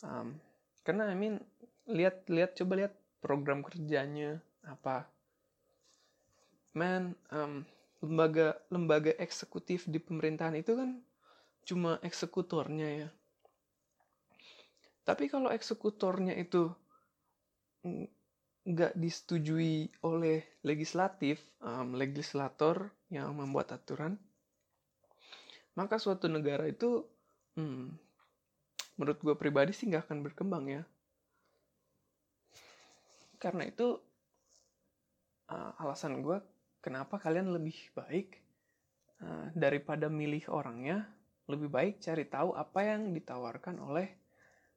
Um, 0.03 0.41
karena 0.83 1.13
I 1.13 1.17
mean 1.17 1.39
lihat 1.85 2.25
lihat 2.33 2.57
coba 2.57 2.85
lihat 2.85 2.95
program 3.21 3.61
kerjanya 3.61 4.41
apa. 4.65 5.05
Man 6.73 7.13
um, 7.29 7.69
lembaga 8.01 8.57
lembaga 8.73 9.13
eksekutif 9.21 9.85
di 9.87 10.01
pemerintahan 10.01 10.57
itu 10.57 10.73
kan 10.75 10.99
cuma 11.69 12.01
eksekutornya 12.01 12.89
ya. 13.05 13.09
Tapi 15.05 15.29
kalau 15.29 15.53
eksekutornya 15.53 16.37
itu 16.37 16.73
nggak 18.69 18.93
disetujui 19.01 19.89
oleh 20.05 20.45
legislatif 20.61 21.41
um, 21.65 21.97
legislator 21.97 22.93
yang 23.09 23.33
membuat 23.33 23.73
aturan 23.73 24.21
maka 25.79 26.03
suatu 26.03 26.27
negara 26.27 26.67
itu 26.67 27.07
hmm, 27.55 27.95
menurut 28.99 29.19
gue 29.23 29.35
pribadi 29.39 29.71
sih 29.71 29.87
nggak 29.87 30.11
akan 30.11 30.27
berkembang 30.27 30.67
ya. 30.67 30.83
Karena 33.39 33.63
itu 33.71 33.95
uh, 35.55 35.73
alasan 35.79 36.19
gue 36.19 36.43
kenapa 36.83 37.23
kalian 37.23 37.55
lebih 37.55 37.79
baik 37.95 38.43
uh, 39.23 39.55
daripada 39.55 40.11
milih 40.11 40.51
orangnya 40.51 41.07
lebih 41.47 41.71
baik 41.71 42.03
cari 42.03 42.27
tahu 42.27 42.59
apa 42.59 42.83
yang 42.83 43.15
ditawarkan 43.15 43.79
oleh 43.79 44.19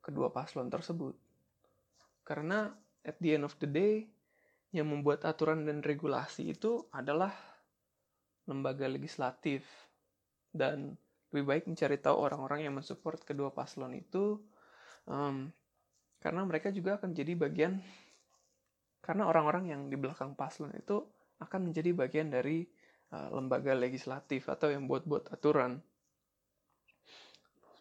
kedua 0.06 0.30
paslon 0.30 0.70
tersebut. 0.70 1.18
Karena 2.22 2.70
at 3.02 3.18
the 3.18 3.34
end 3.34 3.44
of 3.50 3.58
the 3.58 3.66
day 3.66 4.06
yang 4.70 4.88
membuat 4.88 5.26
aturan 5.26 5.66
dan 5.66 5.82
regulasi 5.82 6.54
itu 6.54 6.86
adalah 6.94 7.34
lembaga 8.46 8.86
legislatif 8.86 9.66
dan 10.52 10.96
lebih 11.32 11.48
baik 11.48 11.64
mencari 11.68 11.96
tahu 11.96 12.28
orang-orang 12.28 12.68
yang 12.68 12.76
mensupport 12.76 13.20
kedua 13.24 13.56
paslon 13.56 13.96
itu 13.96 14.40
um, 15.08 15.48
karena 16.20 16.42
mereka 16.44 16.70
juga 16.70 17.00
akan 17.00 17.16
jadi 17.16 17.34
bagian 17.40 17.80
karena 19.02 19.26
orang-orang 19.26 19.74
yang 19.74 19.82
di 19.90 19.98
belakang 19.98 20.38
paslon 20.38 20.76
itu 20.78 21.02
akan 21.42 21.72
menjadi 21.72 21.92
bagian 21.98 22.30
dari 22.30 22.70
uh, 23.10 23.34
lembaga 23.34 23.74
legislatif 23.74 24.46
atau 24.46 24.70
yang 24.70 24.86
buat-buat 24.86 25.34
aturan. 25.34 25.82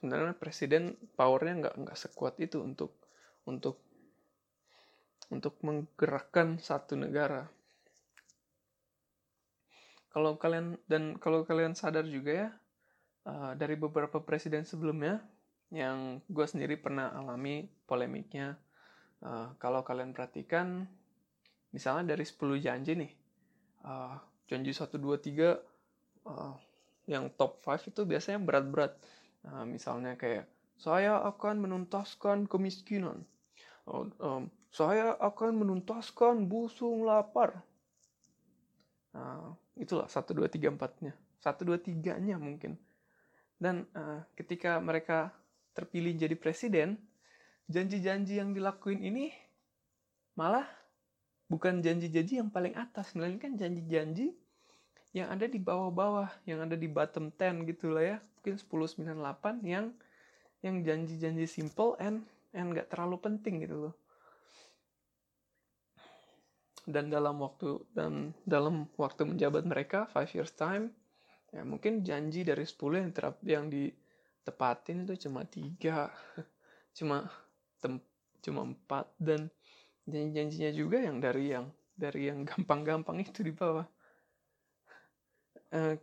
Sebenarnya 0.00 0.32
presiden 0.32 0.96
powernya 1.12 1.54
nggak 1.60 1.74
nggak 1.84 1.98
sekuat 2.00 2.40
itu 2.40 2.64
untuk 2.64 2.96
untuk 3.44 3.84
untuk 5.28 5.60
menggerakkan 5.60 6.56
satu 6.56 6.96
negara. 6.96 7.44
Kalau 10.10 10.40
kalian 10.40 10.80
dan 10.88 11.20
kalau 11.20 11.44
kalian 11.44 11.76
sadar 11.76 12.08
juga 12.08 12.32
ya 12.32 12.48
uh, 13.30 13.52
dari 13.54 13.78
beberapa 13.78 14.18
presiden 14.18 14.66
sebelumnya 14.66 15.22
yang 15.70 16.18
gue 16.26 16.46
sendiri 16.50 16.74
pernah 16.74 17.14
alami 17.14 17.70
polemiknya. 17.86 18.58
Uh, 19.22 19.54
kalau 19.62 19.86
kalian 19.86 20.16
perhatikan 20.16 20.88
misalnya 21.70 22.16
dari 22.16 22.24
10 22.24 22.40
janji 22.56 22.96
nih 22.96 23.12
uh, 23.84 24.16
janji 24.48 24.72
1, 24.72 24.96
2, 24.96 24.98
3 24.98 26.26
uh, 26.26 26.56
yang 27.06 27.30
top 27.36 27.62
5 27.62 27.92
itu 27.94 28.02
biasanya 28.08 28.40
berat-berat. 28.42 28.96
Nah, 29.46 29.64
misalnya 29.68 30.16
kayak 30.18 30.48
saya 30.80 31.20
akan 31.20 31.68
menuntaskan 31.68 32.48
kemiskinan. 32.48 33.24
Oh, 33.84 34.08
um, 34.20 34.48
saya 34.72 35.16
akan 35.20 35.64
menuntaskan 35.64 36.46
busung 36.48 37.04
lapar. 37.04 37.60
Nah, 39.10 39.58
itulah 39.74 40.06
satu 40.06 40.30
dua 40.30 40.46
tiga 40.46 40.70
empatnya, 40.70 41.12
satu 41.42 41.66
dua 41.66 41.76
tiganya 41.80 42.38
mungkin. 42.38 42.78
Dan 43.60 43.84
uh, 43.92 44.24
ketika 44.32 44.80
mereka 44.80 45.36
terpilih 45.76 46.16
jadi 46.16 46.32
presiden, 46.32 46.96
janji-janji 47.68 48.40
yang 48.40 48.56
dilakuin 48.56 49.04
ini 49.04 49.28
malah 50.32 50.64
bukan 51.52 51.84
janji-janji 51.84 52.40
yang 52.40 52.48
paling 52.48 52.72
atas, 52.72 53.12
melainkan 53.12 53.60
janji-janji 53.60 54.32
yang 55.12 55.28
ada 55.28 55.44
di 55.44 55.60
bawah-bawah, 55.60 56.30
yang 56.48 56.64
ada 56.64 56.78
di 56.78 56.88
bottom 56.88 57.28
10 57.28 57.68
gitu 57.68 57.92
lah 57.92 58.16
ya. 58.16 58.18
Mungkin 58.40 58.56
1098 58.56 59.68
yang 59.68 59.92
yang 60.64 60.76
janji-janji 60.80 61.44
simple 61.44 62.00
and 62.00 62.24
and 62.56 62.72
gak 62.72 62.88
terlalu 62.88 63.20
penting 63.20 63.60
gitu 63.66 63.90
loh. 63.90 63.94
Dan 66.88 67.12
dalam 67.12 67.36
waktu 67.44 67.84
dan 67.92 68.32
dalam 68.48 68.88
waktu 68.96 69.28
menjabat 69.28 69.68
mereka 69.68 70.08
5 70.16 70.32
years 70.32 70.56
time 70.56 70.96
ya 71.50 71.62
mungkin 71.66 72.06
janji 72.06 72.46
dari 72.46 72.62
10 72.62 73.02
yang 73.02 73.10
terap 73.10 73.36
yang 73.42 73.66
ditepatin 73.66 75.02
itu 75.02 75.26
cuma 75.26 75.42
tiga 75.46 76.10
cuma 76.96 77.26
tem, 77.82 77.98
cuma 78.42 78.66
empat 78.66 79.10
dan 79.18 79.50
janji-janjinya 80.06 80.70
juga 80.74 80.98
yang 81.02 81.18
dari 81.18 81.54
yang 81.54 81.66
dari 81.94 82.30
yang 82.32 82.48
gampang-gampang 82.48 83.20
itu 83.20 83.44
di 83.44 83.52
bawah. 83.52 83.84
Eh, 85.70 85.94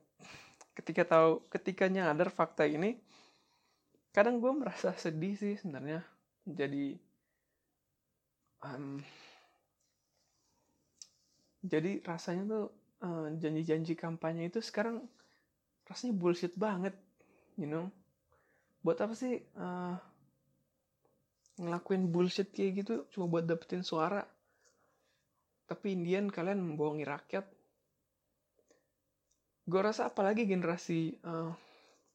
ketika 0.77 1.03
tahu 1.03 1.43
ketika 1.49 1.89
nyadar 1.89 2.29
fakta 2.29 2.63
ini 2.69 3.01
kadang 4.13 4.37
gue 4.37 4.53
merasa 4.53 4.93
sedih 4.93 5.33
sih 5.33 5.57
sebenarnya. 5.57 6.05
Jadi 6.47 6.95
um, 8.63 9.01
jadi 11.65 11.99
rasanya 12.05 12.43
tuh 12.47 12.65
uh, 13.03 13.27
janji-janji 13.35 13.97
kampanye 13.97 14.47
itu 14.47 14.63
sekarang 14.63 15.03
rasanya 15.87 16.13
bullshit 16.15 16.53
banget 16.59 16.93
you 17.57 17.65
know. 17.65 17.89
Buat 18.85 19.03
apa 19.03 19.13
sih 19.17 19.41
uh, 19.57 19.97
ngelakuin 21.57 22.07
bullshit 22.13 22.53
kayak 22.53 22.85
gitu 22.85 22.93
cuma 23.11 23.27
buat 23.27 23.43
dapetin 23.43 23.83
suara? 23.83 24.23
Tapi 25.67 25.97
Indian 25.97 26.31
kalian 26.31 26.63
membohongi 26.63 27.03
rakyat. 27.03 27.43
Gue 29.67 29.81
rasa 29.83 30.07
apalagi 30.07 30.47
generasi 30.47 31.19
uh, 31.27 31.51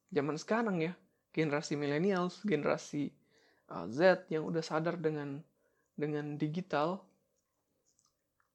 zaman 0.08 0.40
sekarang 0.40 0.80
ya. 0.80 0.96
Generasi 1.36 1.76
millennials 1.76 2.40
generasi 2.48 3.12
uh, 3.68 3.84
Z 3.92 4.30
yang 4.32 4.48
udah 4.48 4.64
sadar 4.64 4.96
dengan 4.96 5.44
dengan 5.92 6.40
digital. 6.40 7.04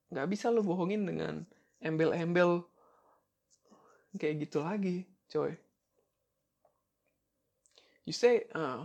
Nggak 0.10 0.28
bisa 0.34 0.50
lo 0.50 0.66
bohongin 0.66 1.06
dengan 1.06 1.46
embel-embel 1.78 2.66
kayak 4.18 4.50
gitu 4.50 4.60
lagi 4.66 5.06
coy 5.32 5.54
you 8.04 8.14
say 8.14 8.46
uh, 8.58 8.84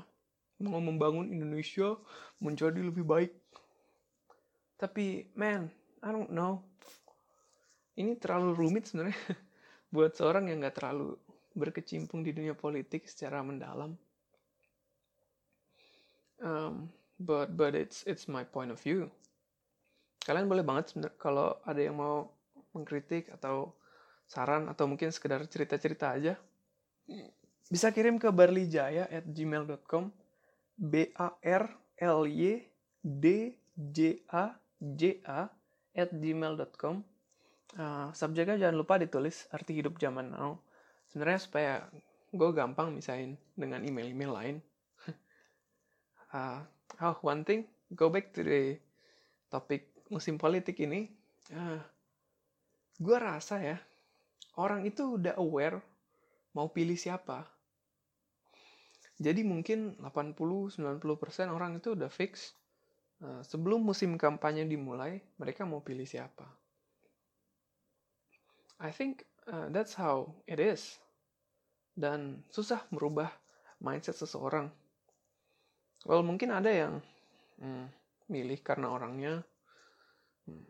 mau 0.63 0.79
membangun 0.79 1.33
Indonesia 1.35 1.99
menjadi 2.39 2.79
lebih 2.79 3.03
baik 3.03 3.33
tapi 4.79 5.27
man 5.35 5.67
I 6.03 6.11
don't 6.15 6.31
know 6.31 6.63
ini 7.97 8.17
terlalu 8.17 8.57
rumit 8.57 8.89
sebenarnya 8.89 9.19
buat 9.95 10.17
seorang 10.17 10.49
yang 10.49 10.65
nggak 10.65 10.81
terlalu 10.81 11.17
berkecimpung 11.53 12.25
di 12.25 12.33
dunia 12.33 12.57
politik 12.57 13.05
secara 13.05 13.45
mendalam. 13.45 13.93
Um, 16.43 16.91
but 17.21 17.55
but 17.55 17.77
it's 17.77 18.03
it's 18.09 18.27
my 18.27 18.43
point 18.43 18.73
of 18.73 18.81
view. 18.81 19.13
Kalian 20.25 20.49
boleh 20.49 20.65
banget 20.65 20.97
kalau 21.21 21.61
ada 21.63 21.79
yang 21.79 21.99
mau 22.01 22.33
mengkritik 22.73 23.31
atau 23.31 23.77
saran 24.27 24.71
atau 24.71 24.89
mungkin 24.89 25.13
sekedar 25.13 25.45
cerita-cerita 25.47 26.15
aja. 26.15 26.35
Bisa 27.69 27.93
kirim 27.93 28.21
ke 28.21 28.29
barlijaya 28.33 29.09
at 29.09 29.25
gmail.com 29.29 30.13
b 30.77 31.13
a 31.17 31.29
r 31.41 31.65
l 32.01 32.21
y 32.29 32.65
d 33.03 33.25
j 33.77 34.25
a 34.29 34.57
j 34.81 35.21
a 35.25 35.49
at 35.93 36.11
gmail.com 36.11 37.05
uh, 37.79 38.09
subjeknya 38.13 38.57
jangan 38.59 38.77
lupa 38.77 38.97
ditulis 39.01 39.49
arti 39.53 39.77
hidup 39.79 39.97
zaman 40.01 40.33
now. 40.33 40.61
Sebenarnya 41.13 41.41
supaya 41.41 41.73
gue 42.33 42.51
gampang 42.57 42.93
misain 42.93 43.37
dengan 43.53 43.85
email-email 43.85 44.33
lain. 44.33 44.57
Uh, 46.33 46.65
oh 47.05 47.17
one 47.21 47.45
thing 47.45 47.69
go 47.93 48.09
back 48.09 48.33
to 48.33 48.41
the 48.41 48.81
topik 49.53 49.93
musim 50.09 50.41
politik 50.41 50.81
ini. 50.81 51.13
Uh, 51.53 51.81
gue 52.97 53.17
rasa 53.17 53.61
ya 53.61 53.77
orang 54.59 54.85
itu 54.89 55.17
udah 55.21 55.37
aware 55.39 55.79
mau 56.53 56.69
pilih 56.69 56.97
siapa 56.97 57.47
jadi 59.23 59.47
mungkin 59.47 60.01
80-90% 60.03 60.83
orang 61.53 61.79
itu 61.79 61.95
udah 61.95 62.11
fix 62.11 62.57
uh, 63.23 63.41
sebelum 63.47 63.87
musim 63.87 64.19
kampanye 64.19 64.67
dimulai 64.67 65.23
mereka 65.39 65.63
mau 65.63 65.81
pilih 65.85 66.05
siapa 66.05 66.63
I 68.83 68.91
think 68.91 69.23
uh, 69.47 69.71
that's 69.71 69.95
how 69.95 70.35
it 70.51 70.59
is. 70.59 70.99
Dan 71.95 72.43
susah 72.51 72.83
merubah 72.91 73.31
mindset 73.79 74.19
seseorang. 74.19 74.75
Well, 76.03 76.27
mungkin 76.27 76.51
ada 76.51 76.67
yang 76.67 76.99
hmm, 77.63 77.87
milih 78.27 78.59
karena 78.67 78.91
orangnya. 78.91 79.47
Hmm, 80.51 80.67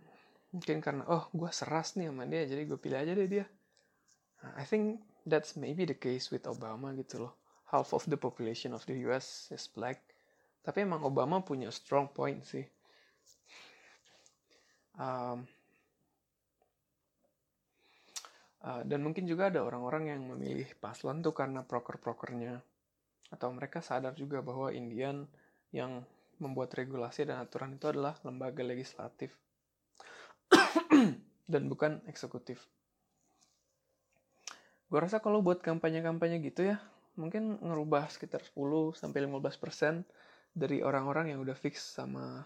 mungkin 0.53 0.85
karena, 0.85 1.09
oh 1.09 1.33
gue 1.33 1.49
seras 1.57 1.97
nih 1.97 2.12
sama 2.12 2.29
dia, 2.29 2.45
jadi 2.45 2.68
gue 2.68 2.77
pilih 2.77 3.01
aja 3.01 3.16
deh 3.16 3.29
dia. 3.29 3.49
I 4.42 4.66
think 4.66 5.00
that's 5.26 5.55
maybe 5.55 5.87
the 5.87 5.96
case 5.96 6.35
with 6.35 6.46
Obama 6.50 6.90
gitu 6.98 7.28
loh. 7.28 7.35
Half 7.70 7.96
of 7.96 8.05
the 8.11 8.18
population 8.18 8.76
of 8.76 8.85
the 8.85 8.98
US 9.09 9.48
is 9.55 9.64
black. 9.70 10.02
Tapi 10.62 10.85
emang 10.85 11.02
Obama 11.07 11.40
punya 11.40 11.70
strong 11.72 12.11
point 12.11 12.42
sih. 12.44 12.66
Um, 14.98 15.48
Uh, 18.62 18.87
dan 18.87 19.02
mungkin 19.02 19.26
juga 19.26 19.50
ada 19.50 19.66
orang-orang 19.66 20.14
yang 20.14 20.22
memilih 20.22 20.70
paslon 20.78 21.18
tuh 21.18 21.35
karena 21.35 21.66
proker-prokernya. 21.66 22.62
Atau 23.35 23.50
mereka 23.50 23.83
sadar 23.83 24.14
juga 24.14 24.38
bahwa 24.38 24.70
Indian 24.70 25.26
yang 25.74 26.07
membuat 26.38 26.78
regulasi 26.78 27.26
dan 27.26 27.42
aturan 27.42 27.74
itu 27.74 27.90
adalah 27.90 28.14
lembaga 28.22 28.62
legislatif. 28.62 29.35
dan 31.52 31.66
bukan 31.66 32.07
eksekutif. 32.07 32.62
Gue 34.92 35.00
rasa 35.00 35.24
kalau 35.24 35.40
buat 35.40 35.64
kampanye-kampanye 35.64 36.44
gitu 36.44 36.68
ya, 36.68 36.76
mungkin 37.16 37.57
ngerubah 37.64 38.12
sekitar 38.12 38.44
10 38.44 38.92
sampai 38.92 39.24
15% 39.24 40.05
dari 40.52 40.85
orang-orang 40.85 41.33
yang 41.33 41.40
udah 41.40 41.57
fix 41.57 41.96
sama 41.96 42.44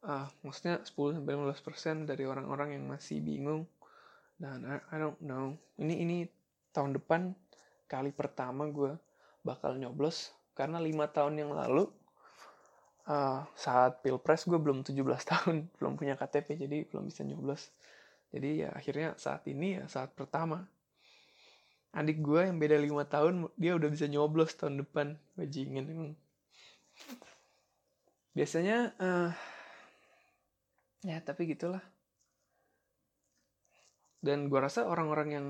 uh, 0.00 0.32
maksudnya 0.40 0.80
10 0.80 1.20
sampai 1.20 1.32
15% 1.36 2.08
dari 2.08 2.24
orang-orang 2.24 2.80
yang 2.80 2.88
masih 2.88 3.20
bingung. 3.20 3.68
Dan 4.40 4.64
I, 4.64 4.80
I 4.80 4.96
don't 4.96 5.20
know. 5.20 5.52
Ini 5.76 5.94
ini 6.00 6.16
tahun 6.72 6.96
depan 6.96 7.36
kali 7.84 8.16
pertama 8.16 8.72
gue 8.72 8.96
bakal 9.44 9.76
nyoblos 9.76 10.32
karena 10.56 10.80
lima 10.80 11.04
tahun 11.12 11.36
yang 11.36 11.52
lalu 11.52 11.84
uh, 13.04 13.44
saat 13.52 14.00
pilpres 14.00 14.48
gue 14.48 14.56
belum 14.56 14.88
17 14.88 14.96
tahun 15.36 15.68
belum 15.76 16.00
punya 16.00 16.16
KTP 16.16 16.56
jadi 16.64 16.88
belum 16.88 17.12
bisa 17.12 17.28
nyoblos. 17.28 17.68
Jadi 18.32 18.64
ya 18.64 18.72
akhirnya 18.72 19.12
saat 19.20 19.44
ini 19.44 19.76
ya 19.76 19.84
saat 19.84 20.16
pertama 20.16 20.64
adik 21.92 22.24
gue 22.24 22.48
yang 22.48 22.56
beda 22.56 22.80
lima 22.80 23.04
tahun 23.04 23.52
dia 23.60 23.76
udah 23.76 23.88
bisa 23.92 24.08
nyoblos 24.08 24.56
tahun 24.56 24.80
depan. 24.80 25.16
Bajingin 25.36 25.84
emang. 25.88 26.12
Biasanya 28.32 28.96
uh, 28.96 29.30
ya 31.04 31.20
tapi 31.20 31.52
gitulah. 31.52 31.84
Dan 34.24 34.48
gue 34.48 34.60
rasa 34.60 34.88
orang-orang 34.88 35.28
yang 35.28 35.46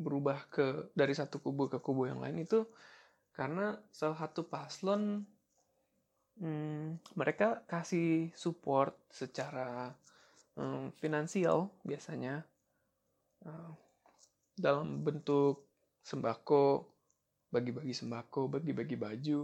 berubah 0.00 0.48
ke 0.48 0.88
dari 0.96 1.12
satu 1.12 1.44
kubu 1.44 1.68
ke 1.68 1.76
kubu 1.84 2.08
yang 2.08 2.24
lain 2.24 2.40
itu 2.40 2.64
karena 3.36 3.76
salah 3.92 4.16
satu 4.16 4.48
paslon 4.48 5.28
hmm, 6.40 7.12
mereka 7.12 7.60
kasih 7.68 8.32
support 8.32 8.96
secara 9.12 9.92
hmm, 10.56 10.96
finansial 10.96 11.68
biasanya. 11.84 12.48
Uh, 13.44 13.89
dalam 14.56 15.02
bentuk 15.02 15.68
sembako 16.00 16.86
bagi-bagi 17.50 17.92
sembako 17.92 18.46
bagi-bagi 18.46 18.96
baju 18.96 19.40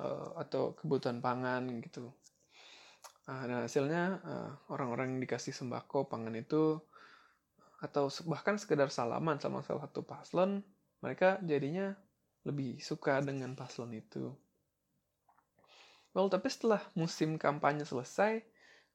uh, 0.00 0.40
atau 0.40 0.72
kebutuhan 0.74 1.20
pangan 1.20 1.68
gitu 1.84 2.08
uh, 3.28 3.42
nah 3.44 3.68
hasilnya 3.68 4.04
uh, 4.24 4.50
orang-orang 4.72 5.16
yang 5.16 5.20
dikasih 5.28 5.52
sembako 5.52 6.08
pangan 6.08 6.34
itu 6.34 6.80
atau 7.84 8.08
bahkan 8.24 8.56
sekedar 8.56 8.88
salaman 8.88 9.36
sama 9.36 9.60
salah 9.60 9.84
satu 9.84 10.00
paslon, 10.00 10.64
mereka 11.04 11.36
jadinya 11.44 11.92
lebih 12.48 12.80
suka 12.80 13.20
dengan 13.20 13.52
paslon 13.52 13.92
itu. 13.92 14.32
Well, 16.16 16.32
tapi 16.32 16.48
setelah 16.48 16.80
musim 16.96 17.36
kampanye 17.36 17.84
selesai, 17.84 18.40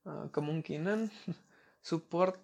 eh, 0.09 0.25
kemungkinan 0.33 1.13
support 1.89 2.41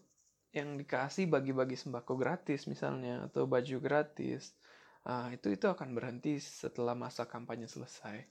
yang 0.56 0.80
dikasih 0.80 1.28
bagi-bagi 1.28 1.76
sembako 1.76 2.16
gratis 2.16 2.64
misalnya 2.64 3.28
atau 3.28 3.44
baju 3.44 3.76
gratis 3.84 4.56
uh, 5.04 5.28
itu 5.36 5.54
itu 5.54 5.68
akan 5.68 5.92
berhenti 5.92 6.40
setelah 6.42 6.98
masa 6.98 7.28
kampanye 7.28 7.70
selesai. 7.70 8.24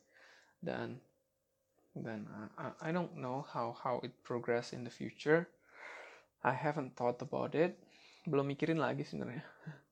Dan 0.58 0.98
dan 1.94 2.26
uh, 2.26 2.74
I 2.82 2.90
don't 2.90 3.14
know 3.14 3.44
how 3.46 3.76
how 3.76 4.00
it 4.02 4.16
progress 4.26 4.72
in 4.74 4.82
the 4.82 4.92
future. 4.92 5.46
I 6.40 6.52
haven't 6.52 6.98
thought 6.98 7.20
about 7.20 7.52
it. 7.52 7.76
Belum 8.24 8.48
mikirin 8.48 8.80
lagi 8.80 9.06
sebenarnya. 9.06 9.44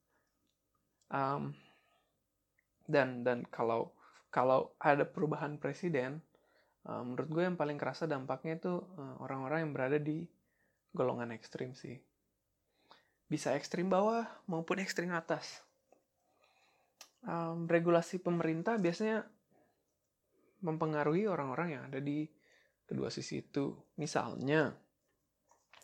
Um, 1.12 1.53
dan 2.88 3.21
dan 3.21 3.45
kalau 3.53 3.92
kalau 4.33 4.73
ada 4.81 5.05
perubahan 5.05 5.61
presiden 5.61 6.25
uh, 6.88 7.05
menurut 7.05 7.29
gue 7.29 7.42
yang 7.45 7.61
paling 7.61 7.77
kerasa 7.77 8.09
dampaknya 8.09 8.57
itu 8.57 8.81
uh, 8.81 9.21
orang-orang 9.21 9.68
yang 9.68 9.73
berada 9.77 10.01
di 10.01 10.25
golongan 10.97 11.37
ekstrim 11.37 11.77
sih 11.77 12.01
bisa 13.33 13.57
ekstrim 13.57 13.88
bawah 13.88 14.29
maupun 14.45 14.85
ekstrim 14.85 15.09
atas. 15.09 15.64
Um, 17.25 17.64
regulasi 17.64 18.21
pemerintah 18.21 18.77
biasanya 18.77 19.25
mempengaruhi 20.61 21.25
orang-orang 21.25 21.68
yang 21.73 21.83
ada 21.88 21.97
di 21.97 22.29
kedua 22.85 23.09
sisi 23.09 23.40
itu. 23.40 23.73
Misalnya, 23.97 24.68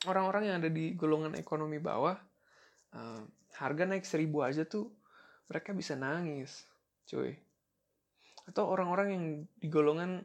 orang-orang 0.04 0.52
yang 0.52 0.56
ada 0.60 0.68
di 0.68 0.92
golongan 0.92 1.40
ekonomi 1.40 1.80
bawah, 1.80 2.20
uh, 2.92 3.22
harga 3.56 3.84
naik 3.88 4.04
seribu 4.04 4.44
aja 4.44 4.68
tuh 4.68 4.92
mereka 5.48 5.72
bisa 5.72 5.96
nangis, 5.96 6.68
cuy. 7.08 7.32
Atau 8.44 8.68
orang-orang 8.68 9.08
yang 9.08 9.24
di 9.56 9.68
golongan 9.72 10.20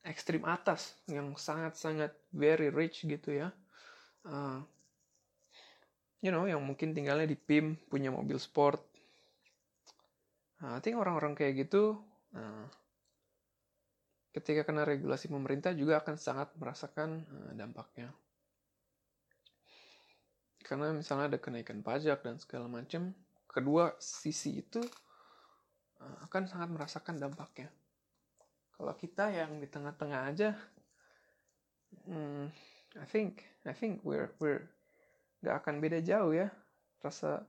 ekstrim 0.00 0.48
atas, 0.48 0.96
yang 1.04 1.36
sangat-sangat 1.36 2.16
very 2.32 2.72
rich 2.72 3.04
gitu 3.04 3.36
ya. 3.36 3.52
Uh, 4.24 4.64
you 6.20 6.28
know, 6.32 6.44
yang 6.44 6.60
mungkin 6.60 6.92
tinggalnya 6.92 7.24
di 7.28 7.36
PIM, 7.36 7.76
punya 7.88 8.12
mobil 8.12 8.36
sport. 8.36 8.80
Nah, 10.60 10.76
I 10.76 10.80
think 10.84 11.00
orang-orang 11.00 11.32
kayak 11.32 11.68
gitu, 11.68 11.96
nah, 12.36 12.68
ketika 14.36 14.68
kena 14.68 14.84
regulasi 14.84 15.32
pemerintah 15.32 15.72
juga 15.72 16.04
akan 16.04 16.20
sangat 16.20 16.52
merasakan 16.60 17.24
uh, 17.24 17.52
dampaknya. 17.56 18.12
Karena 20.60 20.92
misalnya 20.92 21.34
ada 21.34 21.40
kenaikan 21.40 21.80
pajak 21.80 22.20
dan 22.22 22.36
segala 22.36 22.68
macam, 22.68 23.16
kedua 23.48 23.96
sisi 23.98 24.60
itu 24.60 24.84
uh, 25.98 26.16
akan 26.28 26.46
sangat 26.46 26.68
merasakan 26.68 27.16
dampaknya. 27.16 27.72
Kalau 28.76 28.92
kita 28.96 29.32
yang 29.32 29.56
di 29.56 29.68
tengah-tengah 29.68 30.20
aja, 30.28 30.52
hmm, 32.04 32.52
I 33.00 33.06
think 33.08 33.44
I 33.64 33.76
think 33.76 34.00
we're 34.06 34.32
we're 34.40 34.68
nggak 35.40 35.56
akan 35.64 35.74
beda 35.80 35.98
jauh 36.04 36.32
ya. 36.32 36.48
Rasa 37.00 37.44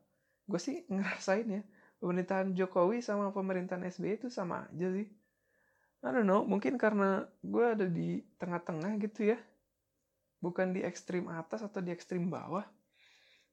gue 0.47 0.59
sih 0.59 0.83
ngerasain 0.91 1.47
ya 1.47 1.63
pemerintahan 2.01 2.57
Jokowi 2.57 3.05
sama 3.05 3.29
pemerintahan 3.29 3.85
SBY 3.85 4.25
itu 4.25 4.27
sama 4.33 4.65
aja 4.65 4.89
sih. 4.89 5.07
I 6.01 6.09
don't 6.09 6.25
know 6.25 6.41
mungkin 6.41 6.81
karena 6.81 7.29
gue 7.45 7.61
ada 7.61 7.85
di 7.85 8.25
tengah-tengah 8.41 8.97
gitu 9.05 9.37
ya. 9.37 9.39
Bukan 10.41 10.73
di 10.73 10.81
ekstrim 10.81 11.29
atas 11.29 11.61
atau 11.61 11.77
di 11.77 11.93
ekstrim 11.93 12.25
bawah. 12.25 12.65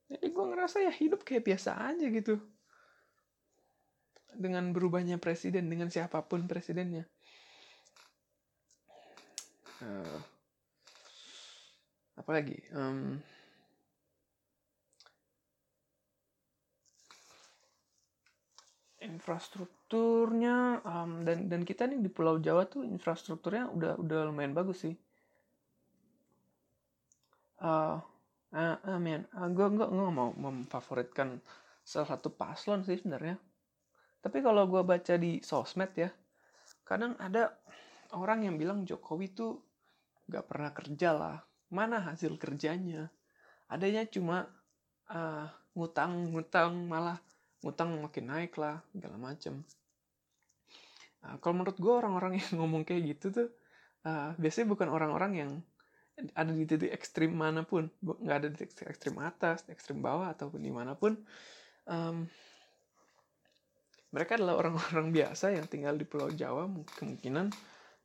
Jadi 0.09 0.33
gue 0.33 0.45
ngerasa 0.49 0.81
ya 0.81 0.89
hidup 0.89 1.21
kayak 1.29 1.45
biasa 1.45 1.77
aja 1.77 2.09
gitu. 2.09 2.41
Dengan 4.33 4.73
berubahnya 4.73 5.21
presiden 5.21 5.69
dengan 5.69 5.93
siapa 5.93 6.25
pun 6.25 6.49
presidennya. 6.49 7.05
Uh, 9.85 10.19
apalagi 12.17 12.59
um, 12.73 13.21
infrastrukturnya 18.99 20.83
um, 20.83 21.23
dan 21.23 21.47
dan 21.47 21.63
kita 21.63 21.87
nih 21.87 22.03
di 22.03 22.11
Pulau 22.11 22.43
Jawa 22.43 22.67
tuh 22.67 22.83
infrastrukturnya 22.83 23.71
udah 23.71 23.93
udah 23.99 24.19
lumayan 24.27 24.55
bagus 24.55 24.83
sih. 24.87 24.95
Uh, 27.59 27.99
uh, 28.55 28.99
man, 28.99 29.27
uh, 29.35 29.49
gue 29.51 29.67
nggak 29.67 29.91
mau 29.91 30.31
memfavoritkan 30.35 31.39
salah 31.83 32.09
satu 32.15 32.31
paslon 32.35 32.83
sih 32.83 32.99
sebenarnya. 32.99 33.39
Tapi 34.19 34.39
kalau 34.43 34.67
gue 34.67 34.83
baca 34.83 35.15
di 35.15 35.39
sosmed 35.43 35.95
ya, 35.95 36.11
kadang 36.83 37.15
ada 37.23 37.55
orang 38.15 38.51
yang 38.51 38.59
bilang 38.59 38.83
Jokowi 38.83 39.31
tuh 39.31 39.63
nggak 40.27 40.45
pernah 40.47 40.71
kerja 40.75 41.11
lah. 41.15 41.39
Mana 41.71 42.03
hasil 42.03 42.35
kerjanya? 42.41 43.07
Adanya 43.71 44.09
cuma 44.11 44.49
uh, 45.13 45.47
ngutang-ngutang 45.77 46.89
malah 46.89 47.21
utang 47.67 47.99
makin 47.99 48.31
naik 48.31 48.55
lah 48.61 48.79
segala 48.95 49.17
macem 49.19 49.63
uh, 51.27 51.37
kalau 51.43 51.63
menurut 51.63 51.79
gue 51.79 51.95
orang-orang 51.95 52.33
yang 52.41 52.63
ngomong 52.63 52.83
kayak 52.87 53.19
gitu 53.19 53.27
tuh 53.35 53.49
uh, 54.07 54.35
biasanya 54.39 54.67
bukan 54.71 54.89
orang-orang 54.91 55.33
yang 55.35 55.53
ada 56.35 56.51
di 56.51 56.67
titik 56.67 56.91
ekstrim 56.91 57.31
mana 57.31 57.63
pun 57.63 57.87
nggak 58.03 58.37
ada 58.43 58.49
di 58.51 58.59
ekstrim 58.67 59.23
atas 59.23 59.63
ekstrim 59.71 60.03
bawah 60.03 60.27
ataupun 60.35 60.59
di 60.59 60.73
mana 60.75 60.99
pun 60.99 61.15
um, 61.87 62.27
mereka 64.11 64.35
adalah 64.41 64.59
orang-orang 64.59 65.13
biasa 65.17 65.55
yang 65.55 65.67
tinggal 65.69 65.95
di 65.95 66.09
Pulau 66.09 66.33
Jawa 66.33 66.67
kemungkinan 66.99 67.53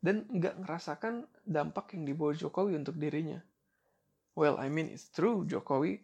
dan 0.04 0.28
nggak 0.28 0.62
ngerasakan 0.62 1.24
dampak 1.48 1.96
yang 1.96 2.04
dibawa 2.04 2.36
Jokowi 2.36 2.76
untuk 2.76 3.00
dirinya. 3.00 3.39
Well, 4.36 4.60
I 4.60 4.68
mean 4.68 4.92
it's 4.92 5.08
true 5.13 5.48
Jokowi 5.48 6.04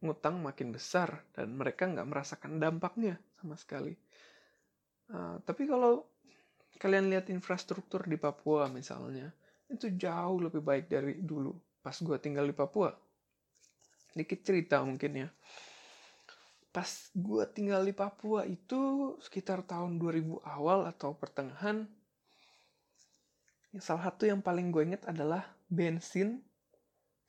ngutang 0.00 0.40
makin 0.40 0.72
besar 0.72 1.24
dan 1.36 1.56
mereka 1.56 1.84
nggak 1.84 2.08
merasakan 2.08 2.56
dampaknya 2.56 3.20
sama 3.40 3.56
sekali. 3.56 3.92
Uh, 5.12 5.36
tapi 5.44 5.68
kalau 5.68 6.08
kalian 6.80 7.12
lihat 7.12 7.28
infrastruktur 7.28 8.08
di 8.08 8.16
Papua 8.16 8.68
misalnya, 8.72 9.28
itu 9.68 9.92
jauh 9.92 10.40
lebih 10.40 10.64
baik 10.64 10.88
dari 10.88 11.20
dulu 11.20 11.52
pas 11.80 11.96
gue 11.96 12.16
tinggal 12.20 12.44
di 12.44 12.54
Papua. 12.56 12.92
Dikit 14.12 14.40
cerita 14.44 14.84
mungkin 14.84 15.26
ya. 15.26 15.28
Pas 16.70 17.10
gue 17.12 17.44
tinggal 17.50 17.82
di 17.82 17.94
Papua 17.96 18.46
itu 18.46 19.14
sekitar 19.18 19.66
tahun 19.66 19.98
2000 19.98 20.38
awal 20.46 20.86
atau 20.86 21.16
pertengahan, 21.16 21.88
salah 23.82 24.10
satu 24.12 24.28
yang 24.28 24.38
paling 24.38 24.70
gue 24.70 24.82
inget 24.86 25.02
adalah 25.08 25.42
bensin 25.66 26.42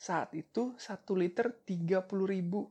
saat 0.01 0.33
itu 0.33 0.73
satu 0.81 1.13
liter 1.13 1.53
tiga 1.61 2.01
puluh 2.01 2.25
ribu. 2.25 2.65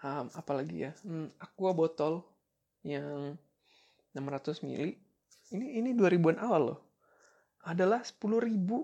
Um, 0.00 0.32
apalagi 0.32 0.88
ya? 0.88 0.92
Hmm, 1.04 1.28
aqua 1.36 1.76
botol 1.76 2.24
yang 2.82 3.36
600 4.16 4.64
mili. 4.64 4.98
Ini 5.52 5.78
ini 5.84 5.90
2000-an 5.94 6.40
awal 6.42 6.74
loh. 6.74 6.80
Adalah 7.68 8.02
sepuluh 8.02 8.40
ribu. 8.40 8.82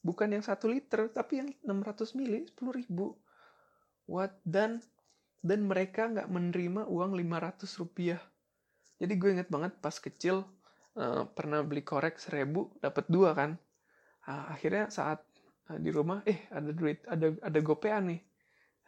Bukan 0.00 0.32
yang 0.32 0.40
satu 0.40 0.72
liter 0.72 1.12
tapi 1.12 1.44
yang 1.44 1.48
600 1.62 2.16
mili 2.18 2.48
sepuluh 2.48 2.74
ribu. 2.80 3.06
What? 4.08 4.40
Dan 4.42 4.80
dan 5.44 5.68
mereka 5.68 6.08
nggak 6.08 6.32
menerima 6.32 6.88
uang 6.88 7.12
500 7.14 7.80
rupiah. 7.80 8.20
Jadi 8.98 9.14
gue 9.14 9.30
inget 9.36 9.48
banget 9.52 9.76
pas 9.78 9.94
kecil 9.94 10.42
uh, 10.96 11.28
pernah 11.32 11.60
beli 11.62 11.84
korek 11.84 12.18
seribu 12.18 12.72
dapat 12.80 13.06
dua 13.06 13.36
kan. 13.36 13.54
Uh, 14.26 14.52
akhirnya 14.52 14.90
saat 14.90 15.22
di 15.78 15.90
rumah 15.94 16.24
eh 16.26 16.50
ada 16.50 16.70
duit 16.74 17.04
ada 17.06 17.30
ada 17.38 17.58
gopean 17.62 18.10
nih 18.10 18.20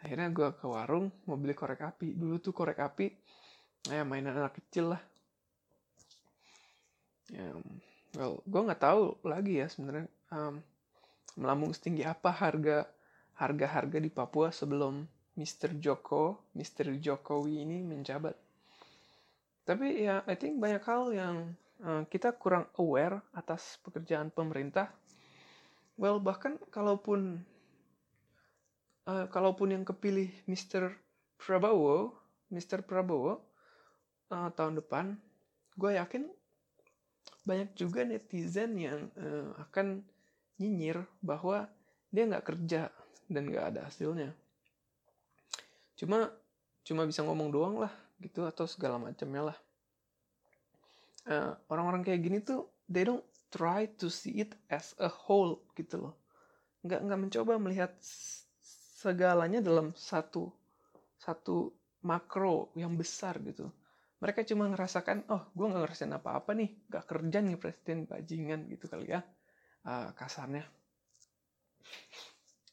akhirnya 0.02 0.28
gue 0.34 0.48
ke 0.58 0.66
warung 0.66 1.06
mau 1.30 1.38
beli 1.38 1.54
korek 1.54 1.78
api 1.86 2.18
dulu 2.18 2.42
tuh 2.42 2.50
korek 2.50 2.82
api 2.82 3.06
ya 3.86 4.02
mainan 4.02 4.34
anak 4.34 4.58
kecil 4.58 4.94
lah 4.94 5.02
ya 7.30 7.54
well 8.18 8.42
gue 8.42 8.60
nggak 8.66 8.82
tahu 8.82 9.22
lagi 9.22 9.62
ya 9.62 9.66
sebenarnya 9.70 10.10
um, 10.34 10.58
melambung 11.38 11.70
setinggi 11.70 12.02
apa 12.02 12.34
harga 12.34 12.90
harga 13.38 13.66
harga 13.66 13.98
di 14.02 14.10
Papua 14.10 14.50
sebelum 14.50 15.06
Mr. 15.38 15.78
Joko 15.78 16.50
Mr. 16.58 16.98
Jokowi 16.98 17.62
ini 17.62 17.80
menjabat 17.86 18.34
tapi 19.62 20.02
ya 20.02 20.26
I 20.26 20.34
think 20.34 20.58
banyak 20.58 20.82
hal 20.82 21.02
yang 21.14 21.36
uh, 21.86 22.02
kita 22.10 22.34
kurang 22.36 22.66
aware 22.76 23.22
atas 23.32 23.78
pekerjaan 23.86 24.34
pemerintah 24.34 24.90
well 25.96 26.18
bahkan 26.20 26.56
kalaupun 26.72 27.42
uh, 29.08 29.26
kalaupun 29.28 29.74
yang 29.74 29.84
kepilih 29.84 30.30
Mr. 30.48 30.92
Prabowo 31.36 32.14
Mr. 32.52 32.84
Prabowo 32.84 33.40
uh, 34.32 34.48
tahun 34.52 34.80
depan 34.80 35.16
gue 35.76 35.96
yakin 35.96 36.28
banyak 37.42 37.74
juga 37.74 38.06
netizen 38.06 38.78
yang 38.78 39.10
uh, 39.18 39.50
akan 39.68 40.04
nyinyir 40.62 41.02
bahwa 41.18 41.66
dia 42.12 42.28
nggak 42.28 42.46
kerja 42.46 42.92
dan 43.26 43.48
nggak 43.48 43.66
ada 43.74 43.80
hasilnya 43.88 44.30
cuma 45.98 46.30
cuma 46.86 47.06
bisa 47.06 47.24
ngomong 47.24 47.50
doang 47.50 47.76
lah 47.78 47.92
gitu 48.22 48.46
atau 48.46 48.68
segala 48.68 49.00
macamnya 49.00 49.50
lah 49.50 49.58
uh, 51.26 51.52
orang-orang 51.72 52.06
kayak 52.06 52.22
gini 52.22 52.38
tuh 52.38 52.70
they 52.86 53.02
don't 53.02 53.24
try 53.52 53.84
to 54.00 54.08
see 54.08 54.40
it 54.40 54.56
as 54.72 54.96
a 54.96 55.12
whole 55.12 55.60
gitu 55.76 56.00
loh. 56.08 56.14
Nggak 56.82 57.00
nggak 57.04 57.20
mencoba 57.20 57.52
melihat 57.60 57.92
segalanya 58.98 59.60
dalam 59.60 59.92
satu 59.92 60.48
satu 61.20 61.70
makro 62.02 62.72
yang 62.74 62.96
besar 62.96 63.38
gitu. 63.44 63.68
Mereka 64.18 64.48
cuma 64.48 64.66
ngerasakan 64.72 65.28
oh 65.28 65.52
gue 65.52 65.66
nggak 65.68 65.82
ngerasain 65.84 66.14
apa-apa 66.16 66.56
nih 66.56 66.70
nggak 66.88 67.04
kerja 67.04 67.38
nih 67.44 67.56
presiden 67.60 67.98
bajingan 68.08 68.60
gitu 68.72 68.88
kali 68.88 69.12
ya 69.12 69.20
uh, 69.86 70.10
kasarnya. 70.16 70.64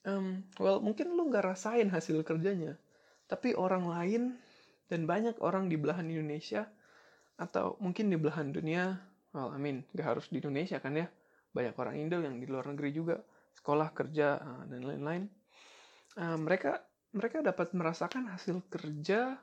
Um, 0.07 0.47
well 0.63 0.79
mungkin 0.79 1.11
lu 1.11 1.27
nggak 1.27 1.43
rasain 1.43 1.91
hasil 1.91 2.23
kerjanya 2.23 2.79
tapi 3.29 3.53
orang 3.53 3.85
lain 3.85 4.23
dan 4.89 5.05
banyak 5.05 5.37
orang 5.43 5.69
di 5.69 5.77
belahan 5.77 6.09
Indonesia 6.09 6.65
atau 7.37 7.77
mungkin 7.77 8.09
di 8.09 8.17
belahan 8.17 8.49
dunia 8.49 8.97
well 9.33 9.53
I 9.53 9.59
mean 9.61 9.85
nggak 9.93 10.07
harus 10.07 10.25
di 10.29 10.41
Indonesia 10.41 10.77
kan 10.81 10.97
ya. 10.97 11.07
Banyak 11.49 11.75
orang 11.77 11.95
Indo 11.97 12.17
yang 12.21 12.37
di 12.37 12.45
luar 12.45 12.69
negeri 12.69 12.93
juga. 12.93 13.17
Sekolah 13.57 13.89
kerja 13.91 14.37
uh, 14.37 14.63
dan 14.69 14.81
lain-lain. 14.85 15.23
Uh, 16.17 16.37
mereka 16.37 16.81
mereka 17.13 17.41
dapat 17.41 17.73
merasakan 17.73 18.29
hasil 18.29 18.61
kerja 18.69 19.37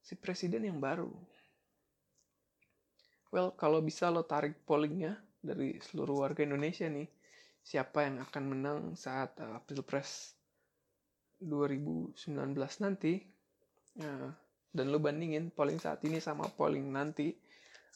si 0.00 0.16
presiden 0.16 0.64
yang 0.64 0.80
baru. 0.80 1.12
Well 3.32 3.52
kalau 3.56 3.80
bisa 3.80 4.08
lo 4.12 4.24
tarik 4.24 4.64
pollingnya 4.64 5.16
dari 5.40 5.76
seluruh 5.80 6.24
warga 6.24 6.44
Indonesia 6.44 6.88
nih 6.88 7.08
siapa 7.62 8.04
yang 8.04 8.20
akan 8.20 8.44
menang 8.48 8.80
saat 8.98 9.38
uh, 9.40 9.60
pilpres 9.64 10.36
2019 11.40 12.18
nanti? 12.84 13.22
Uh, 14.00 14.32
dan 14.72 14.88
lo 14.88 14.96
bandingin 14.96 15.52
polling 15.52 15.76
saat 15.76 16.00
ini 16.08 16.16
sama 16.16 16.48
polling 16.48 16.88
nanti 16.88 17.36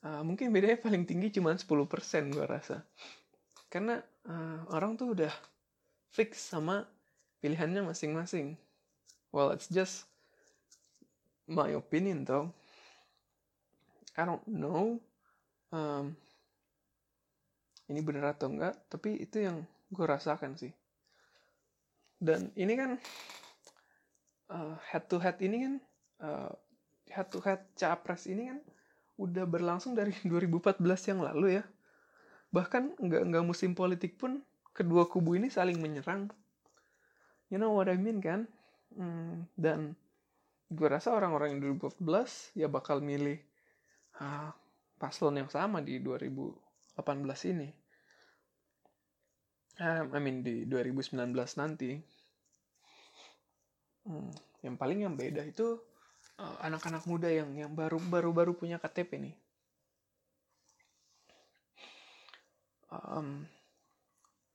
uh, 0.05 0.23
mungkin 0.27 0.53
bedanya 0.53 0.77
paling 0.77 1.09
tinggi 1.09 1.41
cuma 1.41 1.57
10% 1.57 2.35
gue 2.35 2.45
rasa. 2.45 2.85
Karena 3.73 4.03
uh, 4.29 4.61
orang 4.75 4.99
tuh 4.99 5.17
udah 5.17 5.33
fix 6.13 6.53
sama 6.53 6.85
pilihannya 7.41 7.87
masing-masing. 7.87 8.59
Well 9.33 9.53
it's 9.53 9.69
just 9.71 10.09
my 11.49 11.73
opinion 11.77 12.27
though. 12.27 12.53
I 14.17 14.25
don't 14.25 14.45
know 14.49 14.97
um, 15.71 16.17
ini 17.87 18.01
bener 18.01 18.33
atau 18.33 18.49
enggak 18.49 18.75
tapi 18.89 19.21
itu 19.21 19.45
yang 19.45 19.63
gue 19.93 20.07
rasakan 20.07 20.57
sih. 20.57 20.73
Dan 22.17 22.49
ini 22.57 22.75
kan 22.75 22.91
uh, 24.51 24.75
head 24.89 25.05
to 25.07 25.21
head 25.21 25.37
ini 25.45 25.57
kan 25.69 25.75
uh, 26.25 26.53
head 27.13 27.29
to 27.29 27.39
head 27.45 27.61
capres 27.77 28.25
ini 28.25 28.51
kan 28.51 28.59
udah 29.17 29.45
berlangsung 29.49 29.97
dari 29.97 30.13
2014 30.29 30.81
yang 31.13 31.21
lalu 31.25 31.61
ya. 31.61 31.65
Bahkan 32.53 33.01
nggak 33.01 33.23
nggak 33.33 33.45
musim 33.45 33.73
politik 33.77 34.17
pun 34.21 34.41
kedua 34.77 35.09
kubu 35.09 35.37
ini 35.37 35.49
saling 35.49 35.81
menyerang. 35.81 36.29
You 37.49 37.57
know 37.57 37.73
what 37.73 37.89
I 37.89 37.97
mean 37.97 38.21
kan? 38.21 38.49
Hmm, 38.95 39.49
dan 39.57 39.97
gue 40.67 40.89
rasa 40.89 41.15
orang-orang 41.15 41.57
yang 41.57 41.79
2014 41.79 42.59
ya 42.59 42.67
bakal 42.67 42.99
milih 42.99 43.39
uh, 44.19 44.51
paslon 44.99 45.39
yang 45.39 45.51
sama 45.51 45.79
di 45.81 46.03
2018 46.03 47.53
ini. 47.55 47.69
Um, 49.77 50.07
I 50.17 50.21
mean 50.21 50.41
di 50.41 50.65
2019 50.65 51.33
nanti. 51.61 52.01
Hmm, 54.07 54.31
yang 54.63 54.79
paling 54.79 55.05
yang 55.05 55.15
beda 55.15 55.43
itu 55.43 55.79
anak-anak 56.39 57.03
uh, 57.05 57.09
muda 57.09 57.29
yang 57.33 57.51
yang 57.57 57.73
baru 57.73 57.97
baru 57.97 58.31
baru 58.33 58.53
punya 58.53 58.77
KTP 58.77 59.31
nih 59.31 59.37
um, 62.91 63.49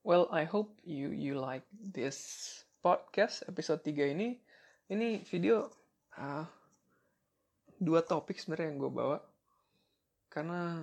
well 0.02 0.26
I 0.30 0.44
hope 0.46 0.78
you 0.86 1.10
you 1.10 1.38
like 1.38 1.66
this 1.72 2.62
podcast 2.82 3.46
episode 3.46 3.86
3 3.86 4.12
ini. 4.18 4.34
Ini 4.90 5.22
video 5.24 5.70
uh, 6.18 6.44
dua 7.78 8.02
topik 8.02 8.36
sebenarnya 8.36 8.68
yang 8.74 8.78
gue 8.82 8.92
bawa. 8.92 9.18
Karena 10.28 10.82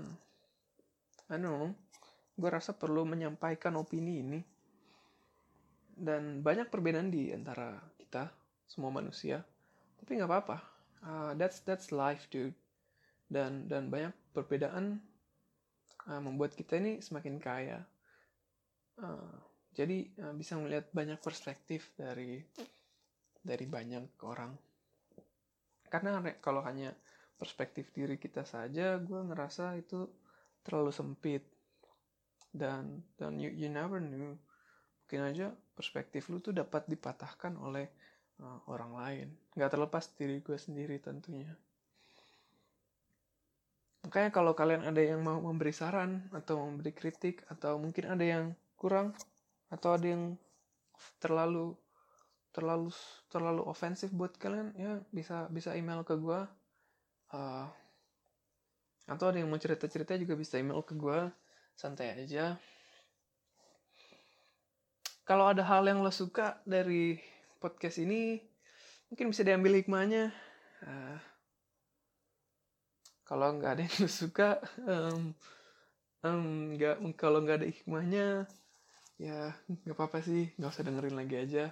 I 1.30 1.38
gue 2.40 2.50
rasa 2.50 2.74
perlu 2.74 3.04
menyampaikan 3.04 3.76
opini 3.76 4.24
ini. 4.24 4.40
Dan 6.00 6.40
banyak 6.40 6.72
perbedaan 6.72 7.12
di 7.12 7.36
antara 7.36 7.76
kita 8.00 8.32
semua 8.66 8.90
manusia. 8.90 9.44
Tapi 10.00 10.16
nggak 10.16 10.32
apa-apa 10.32 10.79
uh, 11.06 11.32
that's 11.36 11.62
that's 11.64 11.92
life 11.94 12.28
dude. 12.32 12.56
Dan 13.30 13.70
dan 13.70 13.94
banyak 13.94 14.16
perbedaan 14.34 14.98
uh, 16.10 16.22
membuat 16.22 16.58
kita 16.58 16.82
ini 16.82 16.98
semakin 17.00 17.38
kaya. 17.38 17.80
Uh, 19.00 19.38
jadi 19.78 20.10
uh, 20.26 20.34
bisa 20.34 20.58
melihat 20.58 20.90
banyak 20.92 21.22
perspektif 21.22 21.94
dari 21.94 22.42
dari 23.40 23.66
banyak 23.70 24.20
orang. 24.26 24.52
Karena 25.90 26.22
kalau 26.42 26.62
hanya 26.66 26.94
perspektif 27.40 27.90
diri 27.96 28.20
kita 28.20 28.44
saja 28.44 29.00
gue 29.00 29.22
ngerasa 29.30 29.78
itu 29.80 30.10
terlalu 30.66 30.92
sempit. 30.92 31.44
Dan 32.50 33.06
dan 33.14 33.38
you, 33.38 33.54
you 33.54 33.70
never 33.70 34.02
knew. 34.02 34.34
Mungkin 35.06 35.22
aja 35.26 35.54
perspektif 35.74 36.30
lu 36.30 36.38
tuh 36.38 36.54
dapat 36.54 36.86
dipatahkan 36.86 37.58
oleh 37.58 37.90
uh, 38.42 38.60
orang 38.68 38.92
lain. 38.96 39.28
Nggak 39.56 39.72
terlepas 39.76 40.06
diri 40.16 40.40
gue 40.44 40.58
sendiri 40.58 40.98
tentunya. 41.00 41.52
Makanya 44.08 44.32
kalau 44.32 44.56
kalian 44.56 44.88
ada 44.88 45.02
yang 45.04 45.22
mau 45.22 45.38
memberi 45.44 45.76
saran 45.76 46.26
atau 46.32 46.64
memberi 46.66 46.96
kritik 46.96 47.44
atau 47.52 47.78
mungkin 47.78 48.10
ada 48.10 48.26
yang 48.26 48.46
kurang 48.80 49.12
atau 49.70 49.94
ada 49.94 50.08
yang 50.08 50.40
terlalu 51.20 51.76
terlalu 52.50 52.90
terlalu 53.30 53.62
ofensif 53.70 54.10
buat 54.10 54.34
kalian 54.40 54.74
ya 54.74 54.98
bisa 55.14 55.46
bisa 55.54 55.78
email 55.78 56.02
ke 56.02 56.18
gue 56.18 56.42
uh, 57.38 57.66
atau 59.10 59.26
ada 59.30 59.38
yang 59.38 59.50
mau 59.52 59.62
cerita 59.62 59.86
cerita 59.86 60.18
juga 60.18 60.34
bisa 60.34 60.58
email 60.58 60.82
ke 60.82 60.98
gue 60.98 61.30
santai 61.78 62.18
aja. 62.18 62.58
Kalau 65.26 65.46
ada 65.46 65.62
hal 65.62 65.86
yang 65.86 66.02
lo 66.02 66.10
suka 66.10 66.58
dari 66.66 67.22
podcast 67.60 68.00
ini 68.00 68.40
mungkin 69.12 69.36
bisa 69.36 69.44
diambil 69.44 69.76
hikmahnya. 69.76 70.32
Uh, 70.80 71.20
kalau 73.28 73.54
nggak 73.60 73.72
ada 73.78 73.84
yang 73.86 74.10
suka 74.24 74.64
um, 74.88 75.36
um, 76.24 76.74
nggak 76.74 77.04
kalau 77.20 77.44
nggak 77.44 77.62
ada 77.62 77.70
hikmahnya 77.70 78.48
ya 79.20 79.52
nggak 79.68 79.96
apa-apa 80.00 80.24
sih 80.24 80.56
nggak 80.56 80.72
usah 80.72 80.88
dengerin 80.88 81.20
lagi 81.20 81.36
aja. 81.36 81.66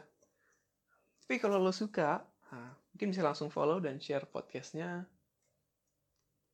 Tapi 1.24 1.40
kalau 1.40 1.58
lo 1.58 1.72
suka 1.72 2.20
nah, 2.52 2.76
mungkin 2.92 3.16
bisa 3.16 3.24
langsung 3.24 3.48
follow 3.48 3.80
dan 3.80 4.04
share 4.04 4.28
podcastnya. 4.28 5.08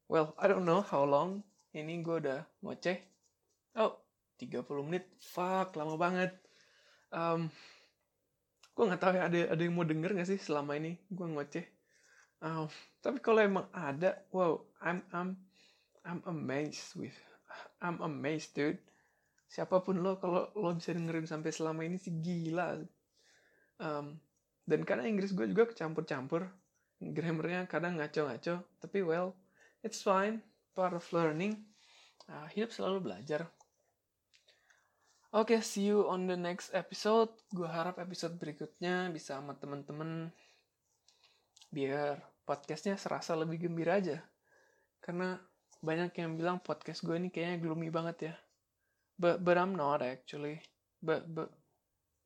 Well 0.07 0.37
I 0.37 0.45
don't 0.45 0.63
know 0.63 0.85
how 0.85 1.03
long. 1.03 1.41
Ini 1.73 2.05
gue 2.05 2.21
udah 2.21 2.45
ngoceh. 2.61 3.01
Oh 3.81 3.97
30 4.37 4.61
menit. 4.85 5.09
Fuck 5.17 5.73
lama 5.73 5.97
banget. 5.97 6.37
Um, 7.09 7.49
gue 8.73 8.83
nggak 8.89 9.01
tahu 9.01 9.13
ya 9.13 9.29
ada 9.29 9.39
ada 9.53 9.61
yang 9.61 9.77
mau 9.77 9.85
denger 9.85 10.17
gak 10.17 10.29
sih 10.29 10.39
selama 10.41 10.73
ini? 10.77 10.97
Gue 11.09 11.29
ngoceh. 11.29 11.65
Um, 12.43 12.67
tapi 12.99 13.23
kalau 13.23 13.39
emang 13.39 13.69
ada 13.71 14.19
wow 14.33 14.59
I'm 14.83 14.99
I'm 15.15 15.39
I'm 16.03 16.19
amazed 16.27 16.97
with 16.99 17.15
I'm 17.79 18.01
amazed 18.01 18.57
dude. 18.57 18.81
Siapa 19.47 19.85
pun 19.85 20.01
lo 20.01 20.17
kalau 20.17 20.49
lo 20.57 20.73
bisa 20.73 20.91
dengerin 20.91 21.29
sampai 21.29 21.53
selama 21.53 21.85
ini 21.85 22.01
sih 22.01 22.11
gila. 22.19 22.81
Um, 23.77 24.17
dan 24.65 24.81
karena 24.83 25.05
Inggris 25.05 25.31
gue 25.31 25.45
juga 25.47 25.69
kecampur-campur 25.69 26.47
grammarnya 27.03 27.67
kadang 27.67 27.99
ngaco-ngaco 27.99 28.63
tapi 28.79 29.03
well 29.03 29.35
it's 29.83 30.01
fine 30.01 30.41
part 30.73 30.97
of 30.97 31.05
learning. 31.13 31.61
Uh, 32.25 32.47
hidup 32.51 32.71
selalu 32.71 33.03
belajar 33.11 33.51
Oke, 35.33 35.57
okay, 35.57 35.65
see 35.65 35.89
you 35.89 36.05
on 36.05 36.29
the 36.29 36.37
next 36.37 36.69
episode. 36.77 37.33
Gue 37.49 37.65
harap 37.65 37.97
episode 37.97 38.37
berikutnya 38.37 39.09
bisa 39.09 39.41
sama 39.41 39.57
temen-temen 39.57 40.29
biar 41.73 42.21
podcastnya 42.45 43.01
serasa 43.01 43.33
lebih 43.33 43.65
gembira 43.65 43.97
aja. 43.97 44.21
Karena 45.01 45.33
banyak 45.81 46.13
yang 46.21 46.37
bilang 46.37 46.61
podcast 46.61 47.01
gue 47.01 47.17
ini 47.17 47.33
kayaknya 47.33 47.65
gloomy 47.65 47.89
banget 47.89 48.17
ya. 48.29 48.35
But 49.17 49.41
but 49.41 49.57
I'm 49.57 49.73
not 49.73 50.05
actually. 50.05 50.61
But 51.01 51.25
but 51.25 51.49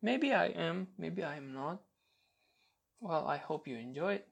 maybe 0.04 0.36
I 0.36 0.52
am, 0.52 0.91
maybe 1.00 1.24
I'm 1.24 1.56
not. 1.56 1.80
Well, 3.00 3.24
I 3.24 3.39
hope 3.39 3.72
you 3.72 3.80
enjoyed. 3.80 4.28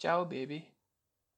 Ciao, 0.00 0.24
baby. 0.24 0.64